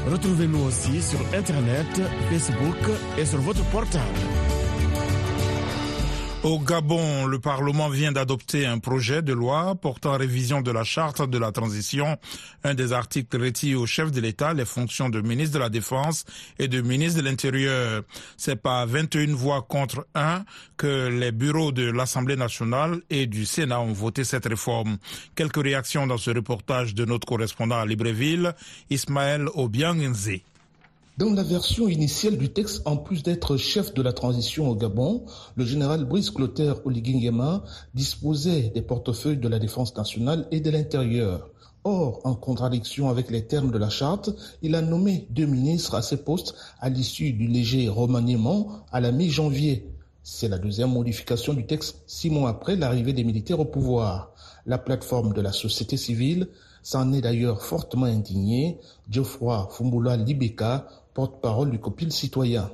Retrouvez-nous 0.06 0.64
aussi 0.64 1.02
sur 1.02 1.20
Internet, 1.34 2.00
Facebook 2.30 2.76
et 3.18 3.26
sur 3.26 3.40
votre 3.40 3.64
portable. 3.70 4.39
Au 6.42 6.58
Gabon, 6.58 7.26
le 7.26 7.38
Parlement 7.38 7.90
vient 7.90 8.12
d'adopter 8.12 8.64
un 8.64 8.78
projet 8.78 9.20
de 9.20 9.34
loi 9.34 9.74
portant 9.74 10.16
révision 10.16 10.62
de 10.62 10.70
la 10.70 10.84
charte 10.84 11.28
de 11.28 11.36
la 11.36 11.52
transition. 11.52 12.16
Un 12.64 12.72
des 12.72 12.94
articles 12.94 13.38
retire 13.38 13.78
au 13.78 13.84
chef 13.84 14.10
de 14.10 14.22
l'État 14.22 14.54
les 14.54 14.64
fonctions 14.64 15.10
de 15.10 15.20
ministre 15.20 15.52
de 15.56 15.58
la 15.58 15.68
Défense 15.68 16.24
et 16.58 16.66
de 16.66 16.80
ministre 16.80 17.20
de 17.20 17.26
l'Intérieur. 17.26 18.04
C'est 18.38 18.56
par 18.56 18.86
21 18.86 19.34
voix 19.34 19.60
contre 19.60 20.06
1 20.14 20.44
que 20.78 21.08
les 21.08 21.30
bureaux 21.30 21.72
de 21.72 21.90
l'Assemblée 21.90 22.36
nationale 22.36 23.02
et 23.10 23.26
du 23.26 23.44
Sénat 23.44 23.82
ont 23.82 23.92
voté 23.92 24.24
cette 24.24 24.46
réforme. 24.46 24.96
Quelques 25.34 25.62
réactions 25.62 26.06
dans 26.06 26.16
ce 26.16 26.30
reportage 26.30 26.94
de 26.94 27.04
notre 27.04 27.26
correspondant 27.26 27.80
à 27.80 27.84
Libreville, 27.84 28.54
Ismaël 28.88 29.46
Obiangenze. 29.52 30.40
Dans 31.20 31.34
la 31.34 31.42
version 31.42 31.86
initiale 31.86 32.38
du 32.38 32.48
texte, 32.48 32.80
en 32.86 32.96
plus 32.96 33.22
d'être 33.22 33.58
chef 33.58 33.92
de 33.92 34.00
la 34.00 34.14
transition 34.14 34.70
au 34.70 34.74
Gabon, 34.74 35.26
le 35.54 35.66
général 35.66 36.06
Brice 36.06 36.30
Clotaire 36.30 36.76
Oligingema 36.86 37.62
disposait 37.92 38.70
des 38.74 38.80
portefeuilles 38.80 39.36
de 39.36 39.48
la 39.48 39.58
défense 39.58 39.94
nationale 39.94 40.48
et 40.50 40.60
de 40.60 40.70
l'intérieur. 40.70 41.50
Or, 41.84 42.22
en 42.24 42.34
contradiction 42.34 43.10
avec 43.10 43.30
les 43.30 43.46
termes 43.46 43.70
de 43.70 43.76
la 43.76 43.90
charte, 43.90 44.30
il 44.62 44.74
a 44.74 44.80
nommé 44.80 45.26
deux 45.28 45.44
ministres 45.44 45.94
à 45.94 46.00
ces 46.00 46.16
postes 46.16 46.54
à 46.80 46.88
l'issue 46.88 47.34
du 47.34 47.48
léger 47.48 47.90
remaniement 47.90 48.86
à 48.90 49.00
la 49.00 49.12
mi-janvier. 49.12 49.90
C'est 50.22 50.48
la 50.48 50.56
deuxième 50.56 50.92
modification 50.92 51.52
du 51.52 51.66
texte 51.66 52.02
six 52.06 52.30
mois 52.30 52.48
après 52.48 52.76
l'arrivée 52.76 53.12
des 53.12 53.24
militaires 53.24 53.60
au 53.60 53.66
pouvoir. 53.66 54.32
La 54.64 54.78
plateforme 54.78 55.34
de 55.34 55.42
la 55.42 55.52
société 55.52 55.98
civile 55.98 56.48
s'en 56.82 57.12
est 57.12 57.20
d'ailleurs 57.20 57.62
fortement 57.62 58.06
indignée. 58.06 58.78
Geoffroy 59.10 59.68
Fumbula 59.70 60.16
Libeka 60.16 60.86
porte-parole 61.20 61.70
du 61.70 61.78
COPIL 61.78 62.10
citoyen. 62.10 62.70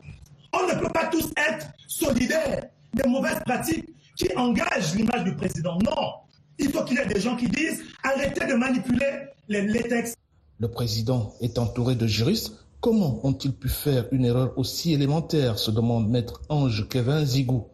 On 0.53 0.69
ne 0.69 0.79
peut 0.79 0.93
pas 0.93 1.07
tous 1.07 1.33
être 1.37 1.67
solidaires 1.89 2.67
des 2.95 3.09
mauvaises 3.09 3.41
pratiques 3.45 3.89
qui 4.15 4.29
engagent 4.37 4.95
l'image 4.95 5.25
du 5.25 5.35
président. 5.35 5.77
Non, 5.85 6.13
il 6.57 6.71
faut 6.71 6.85
qu'il 6.85 6.97
y 6.97 7.01
ait 7.01 7.07
des 7.07 7.19
gens 7.19 7.35
qui 7.35 7.49
disent 7.49 7.83
arrêtez 8.05 8.47
de 8.47 8.55
manipuler 8.55 9.15
les, 9.49 9.63
les 9.63 9.83
textes. 9.83 10.17
Le 10.61 10.69
président 10.69 11.35
est 11.41 11.59
entouré 11.59 11.97
de 11.97 12.07
juristes. 12.07 12.53
Comment 12.81 13.19
ont-ils 13.27 13.53
pu 13.53 13.69
faire 13.69 14.07
une 14.13 14.25
erreur 14.25 14.57
aussi 14.57 14.93
élémentaire 14.93 15.59
se 15.59 15.73
demande 15.73 16.09
maître 16.09 16.41
Ange 16.49 16.89
Kevin 16.89 17.25
Zigou. 17.25 17.67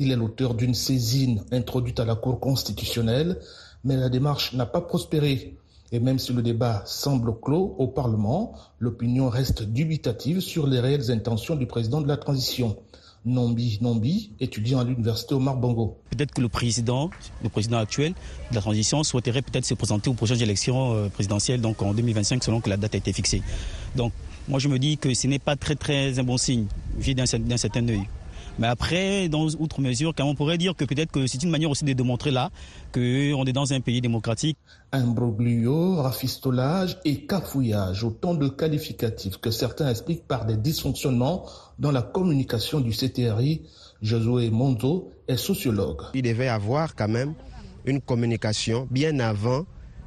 Il 0.00 0.10
est 0.10 0.16
l'auteur 0.16 0.54
d'une 0.54 0.74
saisine 0.74 1.44
introduite 1.52 2.00
à 2.00 2.04
la 2.04 2.16
Cour 2.16 2.40
constitutionnelle, 2.40 3.38
mais 3.84 3.96
la 3.96 4.08
démarche 4.08 4.54
n'a 4.54 4.66
pas 4.66 4.80
prospéré. 4.80 5.56
Et 5.92 6.00
même 6.00 6.18
si 6.18 6.32
le 6.32 6.42
débat 6.42 6.82
semble 6.86 7.38
clos 7.40 7.74
au 7.78 7.86
Parlement, 7.86 8.54
l'opinion 8.78 9.28
reste 9.28 9.62
dubitative 9.62 10.40
sur 10.40 10.66
les 10.66 10.80
réelles 10.80 11.10
intentions 11.10 11.54
du 11.54 11.66
président 11.66 12.00
de 12.00 12.08
la 12.08 12.16
transition. 12.16 12.76
Nombi 13.26 13.78
Nombi, 13.80 14.30
étudiant 14.38 14.78
à 14.78 14.84
l'université 14.84 15.34
Omar 15.34 15.56
Bongo. 15.56 15.98
Peut-être 16.10 16.32
que 16.32 16.40
le 16.40 16.48
président, 16.48 17.10
le 17.42 17.48
président 17.48 17.78
actuel 17.78 18.12
de 18.50 18.54
la 18.54 18.60
transition 18.60 19.02
souhaiterait 19.02 19.42
peut-être 19.42 19.64
se 19.64 19.74
présenter 19.74 20.08
aux 20.08 20.14
prochaines 20.14 20.40
élections 20.40 20.94
euh, 20.94 21.08
présidentielles, 21.08 21.60
donc 21.60 21.82
en 21.82 21.92
2025, 21.92 22.42
selon 22.44 22.60
que 22.60 22.70
la 22.70 22.76
date 22.76 22.94
a 22.94 22.98
été 22.98 23.12
fixée. 23.12 23.42
Donc, 23.96 24.12
moi, 24.48 24.60
je 24.60 24.68
me 24.68 24.78
dis 24.78 24.96
que 24.96 25.12
ce 25.12 25.26
n'est 25.26 25.40
pas 25.40 25.56
très, 25.56 25.74
très 25.74 26.20
un 26.20 26.22
bon 26.22 26.36
signe, 26.36 26.66
vu 26.96 27.14
d'un 27.14 27.26
certain 27.26 27.88
œil. 27.88 28.02
Mais 28.58 28.66
après, 28.66 29.28
dans 29.28 29.46
outre 29.58 29.80
mesure, 29.80 30.14
on 30.18 30.34
pourrait 30.34 30.56
dire 30.56 30.74
que 30.74 30.84
peut-être 30.84 31.12
que 31.12 31.26
c'est 31.26 31.42
une 31.42 31.50
manière 31.50 31.70
aussi 31.70 31.84
de 31.84 31.92
démontrer 31.92 32.30
là 32.30 32.50
qu'on 32.92 33.44
est 33.44 33.52
dans 33.52 33.72
un 33.72 33.80
pays 33.80 34.00
démocratique. 34.00 34.56
Imbroglio, 34.92 35.96
rafistolage 35.96 36.98
et 37.04 37.26
cafouillage, 37.26 38.02
autant 38.02 38.34
de 38.34 38.48
qualificatifs 38.48 39.36
que 39.36 39.50
certains 39.50 39.90
expliquent 39.90 40.26
par 40.26 40.46
des 40.46 40.56
dysfonctionnements 40.56 41.44
dans 41.78 41.92
la 41.92 42.02
communication 42.02 42.80
du 42.80 42.92
CTRI. 42.92 43.62
Josué 44.02 44.50
Monzo 44.50 45.12
est 45.26 45.36
sociologue. 45.38 46.02
Il 46.14 46.22
devait 46.22 46.48
avoir 46.48 46.94
quand 46.94 47.08
même 47.08 47.34
une 47.86 48.00
communication 48.00 48.86
bien 48.90 49.18
avant, 49.20 49.64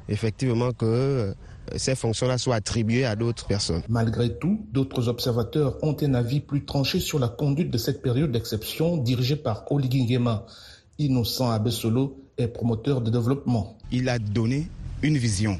effectivement, 0.08 0.72
que 0.72 1.34
ces 1.76 1.94
fonctions-là 1.94 2.38
soient 2.38 2.56
attribuées 2.56 3.04
à 3.04 3.16
d'autres 3.16 3.46
personnes. 3.46 3.82
Malgré 3.88 4.36
tout, 4.38 4.66
d'autres 4.72 5.08
observateurs 5.08 5.76
ont 5.82 5.96
un 6.02 6.14
avis 6.14 6.40
plus 6.40 6.64
tranché 6.64 7.00
sur 7.00 7.18
la 7.18 7.28
conduite 7.28 7.70
de 7.70 7.78
cette 7.78 8.02
période 8.02 8.32
d'exception 8.32 8.96
dirigée 8.96 9.36
par 9.36 9.70
Oligui 9.70 10.04
Nguema. 10.04 10.46
Innocent 10.98 11.50
Abessolo 11.50 12.22
est 12.36 12.48
promoteur 12.48 13.00
de 13.00 13.10
développement. 13.10 13.78
Il 13.90 14.08
a 14.08 14.18
donné 14.18 14.68
une 15.02 15.16
vision 15.16 15.58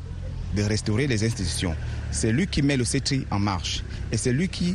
de 0.56 0.62
restaurer 0.62 1.06
les 1.06 1.24
institutions. 1.24 1.74
C'est 2.10 2.32
lui 2.32 2.46
qui 2.46 2.62
met 2.62 2.76
le 2.76 2.84
CETRI 2.84 3.24
en 3.30 3.38
marche. 3.38 3.84
Et 4.12 4.16
c'est 4.16 4.32
lui 4.32 4.48
qui 4.48 4.74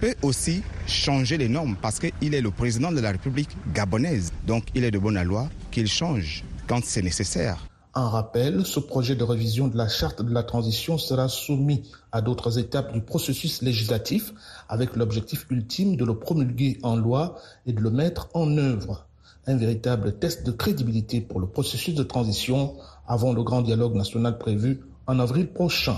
peut 0.00 0.14
aussi 0.22 0.62
changer 0.86 1.38
les 1.38 1.48
normes 1.48 1.76
parce 1.80 1.98
qu'il 1.98 2.34
est 2.34 2.40
le 2.40 2.50
président 2.50 2.92
de 2.92 3.00
la 3.00 3.12
République 3.12 3.50
gabonaise. 3.74 4.32
Donc 4.46 4.64
il 4.74 4.84
est 4.84 4.90
de 4.90 4.98
bonne 4.98 5.20
loi 5.22 5.48
qu'il 5.70 5.88
change 5.88 6.44
quand 6.66 6.84
c'est 6.84 7.02
nécessaire. 7.02 7.66
En 7.94 8.10
rappel, 8.10 8.66
ce 8.66 8.80
projet 8.80 9.16
de 9.16 9.24
révision 9.24 9.66
de 9.68 9.76
la 9.76 9.88
charte 9.88 10.22
de 10.22 10.32
la 10.32 10.42
transition 10.42 10.98
sera 10.98 11.28
soumis 11.28 11.90
à 12.12 12.20
d'autres 12.20 12.58
étapes 12.58 12.92
du 12.92 13.00
processus 13.00 13.62
législatif 13.62 14.32
avec 14.68 14.94
l'objectif 14.94 15.46
ultime 15.50 15.96
de 15.96 16.04
le 16.04 16.18
promulguer 16.18 16.78
en 16.82 16.96
loi 16.96 17.36
et 17.66 17.72
de 17.72 17.80
le 17.80 17.90
mettre 17.90 18.28
en 18.34 18.56
œuvre. 18.58 19.06
Un 19.46 19.56
véritable 19.56 20.18
test 20.18 20.44
de 20.44 20.52
crédibilité 20.52 21.22
pour 21.22 21.40
le 21.40 21.46
processus 21.46 21.94
de 21.94 22.02
transition 22.02 22.76
avant 23.06 23.32
le 23.32 23.42
grand 23.42 23.62
dialogue 23.62 23.94
national 23.94 24.36
prévu 24.36 24.80
en 25.06 25.18
avril 25.18 25.50
prochain. 25.50 25.96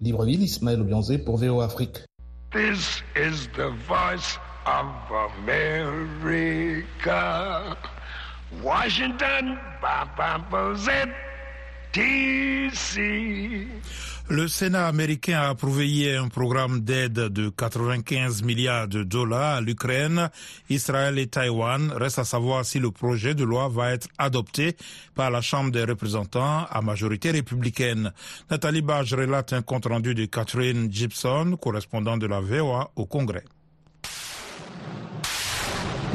Libreville, 0.00 0.42
Ismaël 0.42 0.80
Obianzé 0.80 1.18
pour 1.18 1.38
VO 1.38 1.60
Afrique. 1.60 2.04
This 2.52 3.02
is 3.16 3.48
the 3.56 3.70
voice 3.88 4.38
of 4.66 4.86
America. 5.42 6.86
Washington, 8.62 9.56
DC. 11.92 13.66
Le 14.28 14.48
Sénat 14.48 14.86
américain 14.88 15.38
a 15.38 15.48
approuvé 15.50 15.88
hier 15.88 16.22
un 16.22 16.28
programme 16.28 16.80
d'aide 16.80 17.12
de 17.12 17.48
95 17.48 18.42
milliards 18.42 18.88
de 18.88 19.02
dollars 19.02 19.56
à 19.56 19.60
l'Ukraine, 19.60 20.30
Israël 20.68 21.18
et 21.18 21.26
Taïwan. 21.28 21.92
Reste 21.92 22.18
à 22.18 22.24
savoir 22.24 22.64
si 22.64 22.78
le 22.78 22.90
projet 22.90 23.34
de 23.34 23.44
loi 23.44 23.68
va 23.68 23.92
être 23.92 24.08
adopté 24.18 24.76
par 25.14 25.30
la 25.30 25.40
Chambre 25.40 25.70
des 25.70 25.84
représentants 25.84 26.66
à 26.68 26.82
majorité 26.82 27.30
républicaine. 27.30 28.12
Nathalie 28.50 28.82
Bage 28.82 29.14
relate 29.14 29.52
un 29.52 29.62
compte 29.62 29.86
rendu 29.86 30.14
de 30.14 30.26
Catherine 30.26 30.92
Gibson, 30.92 31.56
correspondant 31.60 32.16
de 32.16 32.26
la 32.26 32.40
VOA 32.40 32.90
au 32.96 33.06
Congrès. 33.06 33.44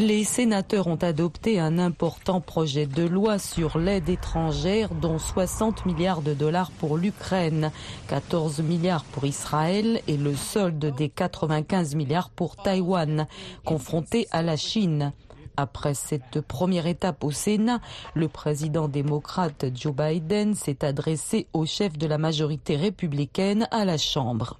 Les 0.01 0.23
sénateurs 0.23 0.87
ont 0.87 0.95
adopté 0.95 1.59
un 1.59 1.77
important 1.77 2.41
projet 2.41 2.87
de 2.87 3.03
loi 3.03 3.37
sur 3.37 3.77
l'aide 3.77 4.09
étrangère, 4.09 4.95
dont 4.95 5.19
60 5.19 5.85
milliards 5.85 6.23
de 6.23 6.33
dollars 6.33 6.71
pour 6.71 6.97
l'Ukraine, 6.97 7.71
14 8.07 8.61
milliards 8.61 9.03
pour 9.03 9.25
Israël 9.25 10.01
et 10.07 10.17
le 10.17 10.35
solde 10.35 10.95
des 10.95 11.07
95 11.07 11.93
milliards 11.93 12.31
pour 12.31 12.55
Taïwan, 12.55 13.27
confronté 13.63 14.27
à 14.31 14.41
la 14.41 14.57
Chine. 14.57 15.13
Après 15.55 15.93
cette 15.93 16.41
première 16.41 16.87
étape 16.87 17.23
au 17.23 17.29
Sénat, 17.29 17.79
le 18.15 18.27
président 18.27 18.87
démocrate 18.87 19.65
Joe 19.75 19.93
Biden 19.93 20.55
s'est 20.55 20.83
adressé 20.83 21.45
au 21.53 21.67
chef 21.67 21.95
de 21.99 22.07
la 22.07 22.17
majorité 22.17 22.75
républicaine 22.75 23.67
à 23.69 23.85
la 23.85 23.99
Chambre. 23.99 24.57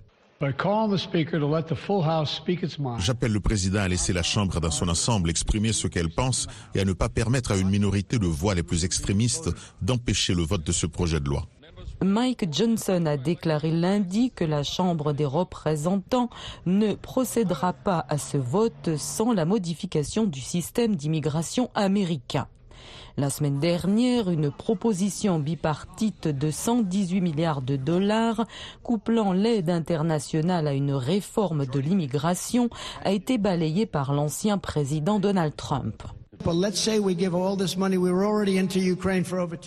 J'appelle 2.97 3.32
le 3.32 3.39
président 3.39 3.80
à 3.80 3.88
laisser 3.88 4.13
la 4.13 4.23
Chambre 4.23 4.60
dans 4.60 4.71
son 4.71 4.89
ensemble 4.89 5.30
exprimer 5.30 5.71
ce 5.71 5.88
qu'elle 5.88 6.10
pense 6.10 6.47
et 6.73 6.82
à 6.82 6.86
ne 6.86 6.93
pas 6.93 7.10
permettre 7.10 7.51
à 7.51 7.58
une 7.58 7.69
minorité 7.69 8.17
de 8.17 8.25
voix 8.25 8.56
les 8.56 8.63
plus 8.63 8.84
extrémistes 8.84 9.49
d'empêcher 9.82 10.34
le 10.34 10.43
vote 10.43 10.63
de 10.63 10.71
ce 10.71 10.88
projet 10.88 11.19
de 11.19 11.30
loi. 11.30 11.47
Mike 12.04 12.51
Johnson 12.51 13.06
a 13.06 13.17
déclaré 13.17 13.69
lundi 13.69 14.32
que 14.32 14.43
la 14.43 14.63
Chambre 14.63 15.13
des 15.13 15.25
représentants 15.25 16.32
ne 16.65 16.95
procédera 16.95 17.73
pas 17.73 18.04
à 18.10 18.17
ce 18.17 18.38
vote 18.38 18.97
sans 18.97 19.34
la 19.34 19.45
modification 19.45 20.25
du 20.25 20.39
système 20.39 20.95
d'immigration 20.95 21.69
américain. 21.75 22.47
La 23.17 23.29
semaine 23.29 23.59
dernière, 23.59 24.29
une 24.29 24.51
proposition 24.51 25.39
bipartite 25.39 26.27
de 26.27 26.49
118 26.49 27.21
milliards 27.21 27.61
de 27.61 27.75
dollars, 27.75 28.45
couplant 28.83 29.33
l'aide 29.33 29.69
internationale 29.69 30.67
à 30.67 30.73
une 30.73 30.93
réforme 30.93 31.65
de 31.65 31.79
l'immigration, 31.79 32.69
a 33.03 33.11
été 33.11 33.37
balayée 33.37 33.85
par 33.85 34.13
l'ancien 34.13 34.57
président 34.57 35.19
Donald 35.19 35.55
Trump. 35.55 36.03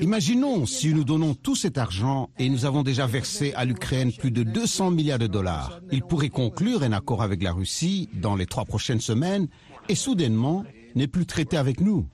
Imaginons 0.00 0.66
si 0.66 0.94
nous 0.94 1.04
donnons 1.04 1.34
tout 1.34 1.54
cet 1.54 1.78
argent 1.78 2.30
et 2.38 2.48
nous 2.48 2.64
avons 2.64 2.82
déjà 2.82 3.06
versé 3.06 3.52
à 3.54 3.64
l'Ukraine 3.64 4.10
plus 4.12 4.30
de 4.30 4.42
200 4.42 4.90
milliards 4.90 5.18
de 5.18 5.26
dollars. 5.26 5.80
Il 5.92 6.02
pourrait 6.02 6.30
conclure 6.30 6.82
un 6.82 6.92
accord 6.92 7.22
avec 7.22 7.42
la 7.42 7.52
Russie 7.52 8.08
dans 8.14 8.34
les 8.34 8.46
trois 8.46 8.64
prochaines 8.64 9.00
semaines 9.00 9.46
et 9.88 9.94
soudainement 9.94 10.64
n'est 10.96 11.06
plus 11.06 11.26
traité 11.26 11.56
avec 11.56 11.80
nous. 11.80 12.06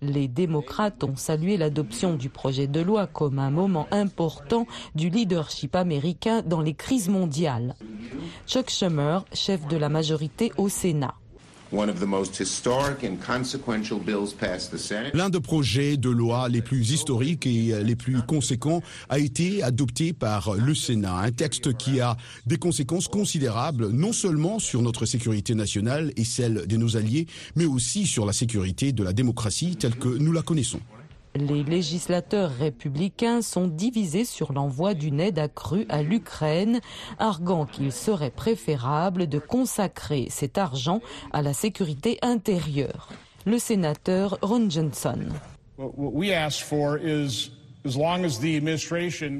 Les 0.00 0.28
démocrates 0.28 1.02
ont 1.02 1.16
salué 1.16 1.56
l'adoption 1.56 2.14
du 2.14 2.28
projet 2.28 2.66
de 2.68 2.80
loi 2.80 3.06
comme 3.06 3.38
un 3.38 3.50
moment 3.50 3.88
important 3.90 4.66
du 4.94 5.10
leadership 5.10 5.74
américain 5.74 6.42
dans 6.42 6.60
les 6.60 6.74
crises 6.74 7.08
mondiales. 7.08 7.74
Chuck 8.46 8.70
Schumer, 8.70 9.24
chef 9.32 9.66
de 9.66 9.76
la 9.76 9.88
majorité 9.88 10.52
au 10.56 10.68
Sénat. 10.68 11.14
L'un 15.14 15.30
des 15.30 15.40
projets 15.40 15.96
de 15.98 16.08
loi 16.08 16.48
les 16.48 16.62
plus 16.62 16.92
historiques 16.92 17.46
et 17.46 17.82
les 17.84 17.96
plus 17.96 18.22
conséquents 18.22 18.80
a 19.10 19.18
été 19.18 19.62
adopté 19.62 20.14
par 20.14 20.54
le 20.54 20.74
Sénat. 20.74 21.16
Un 21.16 21.30
texte 21.30 21.76
qui 21.76 22.00
a 22.00 22.16
des 22.46 22.56
conséquences 22.56 23.08
considérables 23.08 23.90
non 23.90 24.12
seulement 24.12 24.58
sur 24.58 24.80
notre 24.80 25.04
sécurité 25.04 25.54
nationale 25.54 26.12
et 26.16 26.24
celle 26.24 26.66
de 26.66 26.76
nos 26.76 26.96
alliés, 26.96 27.26
mais 27.54 27.66
aussi 27.66 28.06
sur 28.06 28.24
la 28.24 28.32
sécurité 28.32 28.92
de 28.92 29.04
la 29.04 29.12
démocratie 29.12 29.76
telle 29.76 29.96
que 29.96 30.08
nous 30.08 30.32
la 30.32 30.42
connaissons. 30.42 30.80
Les 31.38 31.62
législateurs 31.62 32.50
républicains 32.50 33.42
sont 33.42 33.68
divisés 33.68 34.24
sur 34.24 34.52
l'envoi 34.52 34.94
d'une 34.94 35.20
aide 35.20 35.38
accrue 35.38 35.86
à 35.88 36.02
l'Ukraine, 36.02 36.80
arguant 37.20 37.64
qu'il 37.64 37.92
serait 37.92 38.32
préférable 38.32 39.28
de 39.28 39.38
consacrer 39.38 40.26
cet 40.30 40.58
argent 40.58 41.00
à 41.32 41.42
la 41.42 41.52
sécurité 41.52 42.18
intérieure. 42.22 43.08
Le 43.46 43.58
sénateur 43.58 44.38
Ron 44.42 44.68
Johnson. 44.68 45.28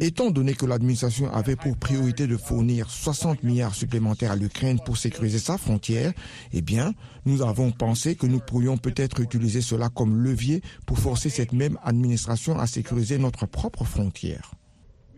Étant 0.00 0.30
donné 0.30 0.54
que 0.54 0.66
l'administration 0.66 1.32
avait 1.32 1.56
pour 1.56 1.76
priorité 1.76 2.26
de 2.26 2.36
fournir 2.36 2.90
60 2.90 3.42
milliards 3.42 3.74
supplémentaires 3.74 4.32
à 4.32 4.36
l'Ukraine 4.36 4.80
pour 4.84 4.96
sécuriser 4.96 5.38
sa 5.38 5.58
frontière, 5.58 6.12
eh 6.52 6.62
bien, 6.62 6.94
nous 7.26 7.42
avons 7.42 7.70
pensé 7.70 8.14
que 8.14 8.26
nous 8.26 8.40
pourrions 8.40 8.76
peut-être 8.76 9.20
utiliser 9.20 9.60
cela 9.60 9.88
comme 9.88 10.22
levier 10.22 10.62
pour 10.86 10.98
forcer 10.98 11.30
cette 11.30 11.52
même 11.52 11.78
administration 11.84 12.58
à 12.58 12.66
sécuriser 12.66 13.18
notre 13.18 13.46
propre 13.46 13.84
frontière. 13.84 14.57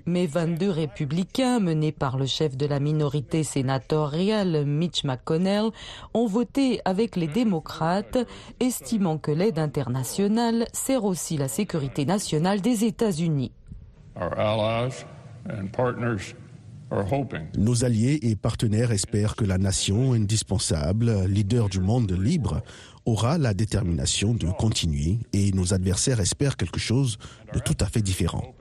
Mais 0.07 0.27
22 0.27 0.71
républicains, 0.71 1.61
menés 1.61 1.93
par 1.93 2.17
le 2.17 2.27
chef 2.27 2.57
de 2.57 2.67
la 2.67 2.81
minorité 2.81 3.45
sénatoriale, 3.45 4.65
Mitch 4.65 5.05
McConnell, 5.05 5.71
ont 6.15 6.27
voté 6.27 6.81
avec 6.85 7.17
les 7.17 7.29
démocrates, 7.29 8.19
estimant 8.61 9.19
que 9.19 9.31
l'aide 9.31 9.59
internationale 9.59 10.67
sert 10.73 11.05
aussi 11.05 11.37
la 11.37 11.49
sécurité 11.49 12.05
nationale 12.05 12.61
des 12.61 12.85
États-Unis. 12.85 13.53
Nos 17.57 17.85
alliés 17.85 18.19
et 18.23 18.35
partenaires 18.35 18.91
espèrent 18.91 19.37
que 19.37 19.45
la 19.45 19.59
nation 19.59 20.13
indispensable, 20.13 21.25
leader 21.27 21.69
du 21.69 21.81
monde 21.81 22.11
libre, 22.11 22.63
aura 23.05 23.39
la 23.39 23.55
détermination 23.55 24.35
de 24.35 24.49
continuer 24.51 25.19
et 25.33 25.53
nos 25.53 25.73
adversaires 25.73 26.21
espèrent 26.21 26.57
quelque 26.57 26.81
chose 26.81 27.19
de 27.55 27.61
tout 27.61 27.77
à 27.81 27.87
fait 27.87 28.03
différent. 28.03 28.55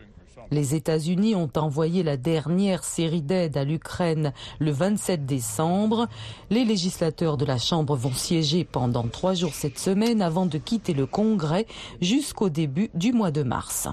Les 0.51 0.75
États-Unis 0.75 1.35
ont 1.35 1.49
envoyé 1.55 2.03
la 2.03 2.17
dernière 2.17 2.83
série 2.83 3.21
d'aides 3.21 3.57
à 3.57 3.63
l'Ukraine 3.63 4.33
le 4.59 4.71
27 4.71 5.25
décembre. 5.25 6.07
Les 6.49 6.65
législateurs 6.65 7.37
de 7.37 7.45
la 7.45 7.57
Chambre 7.57 7.95
vont 7.95 8.13
siéger 8.13 8.63
pendant 8.63 9.07
trois 9.07 9.33
jours 9.33 9.53
cette 9.53 9.79
semaine 9.79 10.21
avant 10.21 10.45
de 10.45 10.57
quitter 10.57 10.93
le 10.93 11.05
Congrès 11.05 11.65
jusqu'au 12.01 12.49
début 12.49 12.89
du 12.93 13.13
mois 13.13 13.31
de 13.31 13.43
mars. 13.43 13.87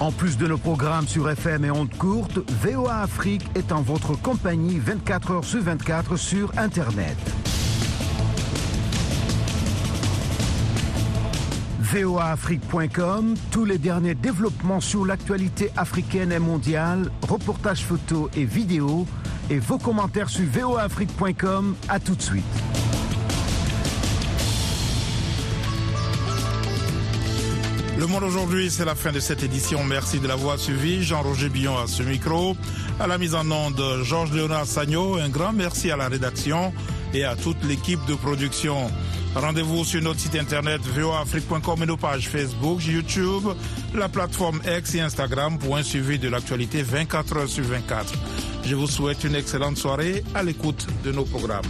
En 0.00 0.12
plus 0.12 0.36
de 0.36 0.46
nos 0.46 0.58
programmes 0.58 1.08
sur 1.08 1.28
FM 1.28 1.64
et 1.64 1.70
ondes 1.72 1.92
courtes, 1.98 2.38
VOA 2.62 3.02
Afrique 3.02 3.42
est 3.56 3.72
en 3.72 3.82
votre 3.82 4.14
compagnie 4.20 4.78
24 4.78 5.30
heures 5.32 5.44
sur 5.44 5.60
24 5.60 6.16
sur 6.16 6.56
Internet. 6.56 7.16
voaafrique.com, 11.92 13.34
tous 13.50 13.64
les 13.64 13.78
derniers 13.78 14.14
développements 14.14 14.80
sur 14.80 15.06
l'actualité 15.06 15.70
africaine 15.76 16.32
et 16.32 16.38
mondiale, 16.38 17.10
reportages 17.26 17.82
photos 17.82 18.30
et 18.36 18.44
vidéos, 18.44 19.06
et 19.48 19.58
vos 19.58 19.78
commentaires 19.78 20.28
sur 20.28 20.44
voaafrique.com. 20.44 21.76
À 21.88 21.98
tout 21.98 22.14
de 22.14 22.22
suite. 22.22 22.44
Le 27.98 28.06
monde 28.06 28.22
aujourd'hui, 28.22 28.70
c'est 28.70 28.84
la 28.84 28.94
fin 28.94 29.10
de 29.10 29.18
cette 29.18 29.42
édition. 29.42 29.82
Merci 29.82 30.20
de 30.20 30.28
l'avoir 30.28 30.58
suivi. 30.58 31.02
Jean-Roger 31.02 31.48
Billon 31.48 31.76
à 31.78 31.86
ce 31.86 32.02
micro. 32.02 32.56
À 33.00 33.06
la 33.06 33.18
mise 33.18 33.34
en 33.34 33.50
onde, 33.50 33.82
Georges 34.04 34.32
Léonard 34.32 34.66
Sagno. 34.66 35.16
Un 35.16 35.28
grand 35.30 35.52
merci 35.52 35.90
à 35.90 35.96
la 35.96 36.08
rédaction 36.08 36.72
et 37.12 37.24
à 37.24 37.34
toute 37.34 37.64
l'équipe 37.64 38.04
de 38.06 38.14
production. 38.14 38.88
Rendez-vous 39.34 39.84
sur 39.84 40.00
notre 40.02 40.20
site 40.20 40.34
internet 40.36 40.80
voafrique.com 40.82 41.82
et 41.82 41.86
nos 41.86 41.96
pages 41.96 42.28
Facebook, 42.28 42.84
YouTube, 42.84 43.48
la 43.94 44.08
plateforme 44.08 44.60
X 44.66 44.94
et 44.94 45.00
Instagram 45.00 45.58
pour 45.58 45.76
un 45.76 45.82
suivi 45.82 46.18
de 46.18 46.28
l'actualité 46.28 46.82
24 46.82 47.36
heures 47.36 47.48
sur 47.48 47.64
24. 47.64 48.12
Je 48.64 48.74
vous 48.74 48.86
souhaite 48.86 49.22
une 49.24 49.34
excellente 49.34 49.76
soirée 49.76 50.24
à 50.34 50.42
l'écoute 50.42 50.86
de 51.04 51.12
nos 51.12 51.24
programmes. 51.24 51.66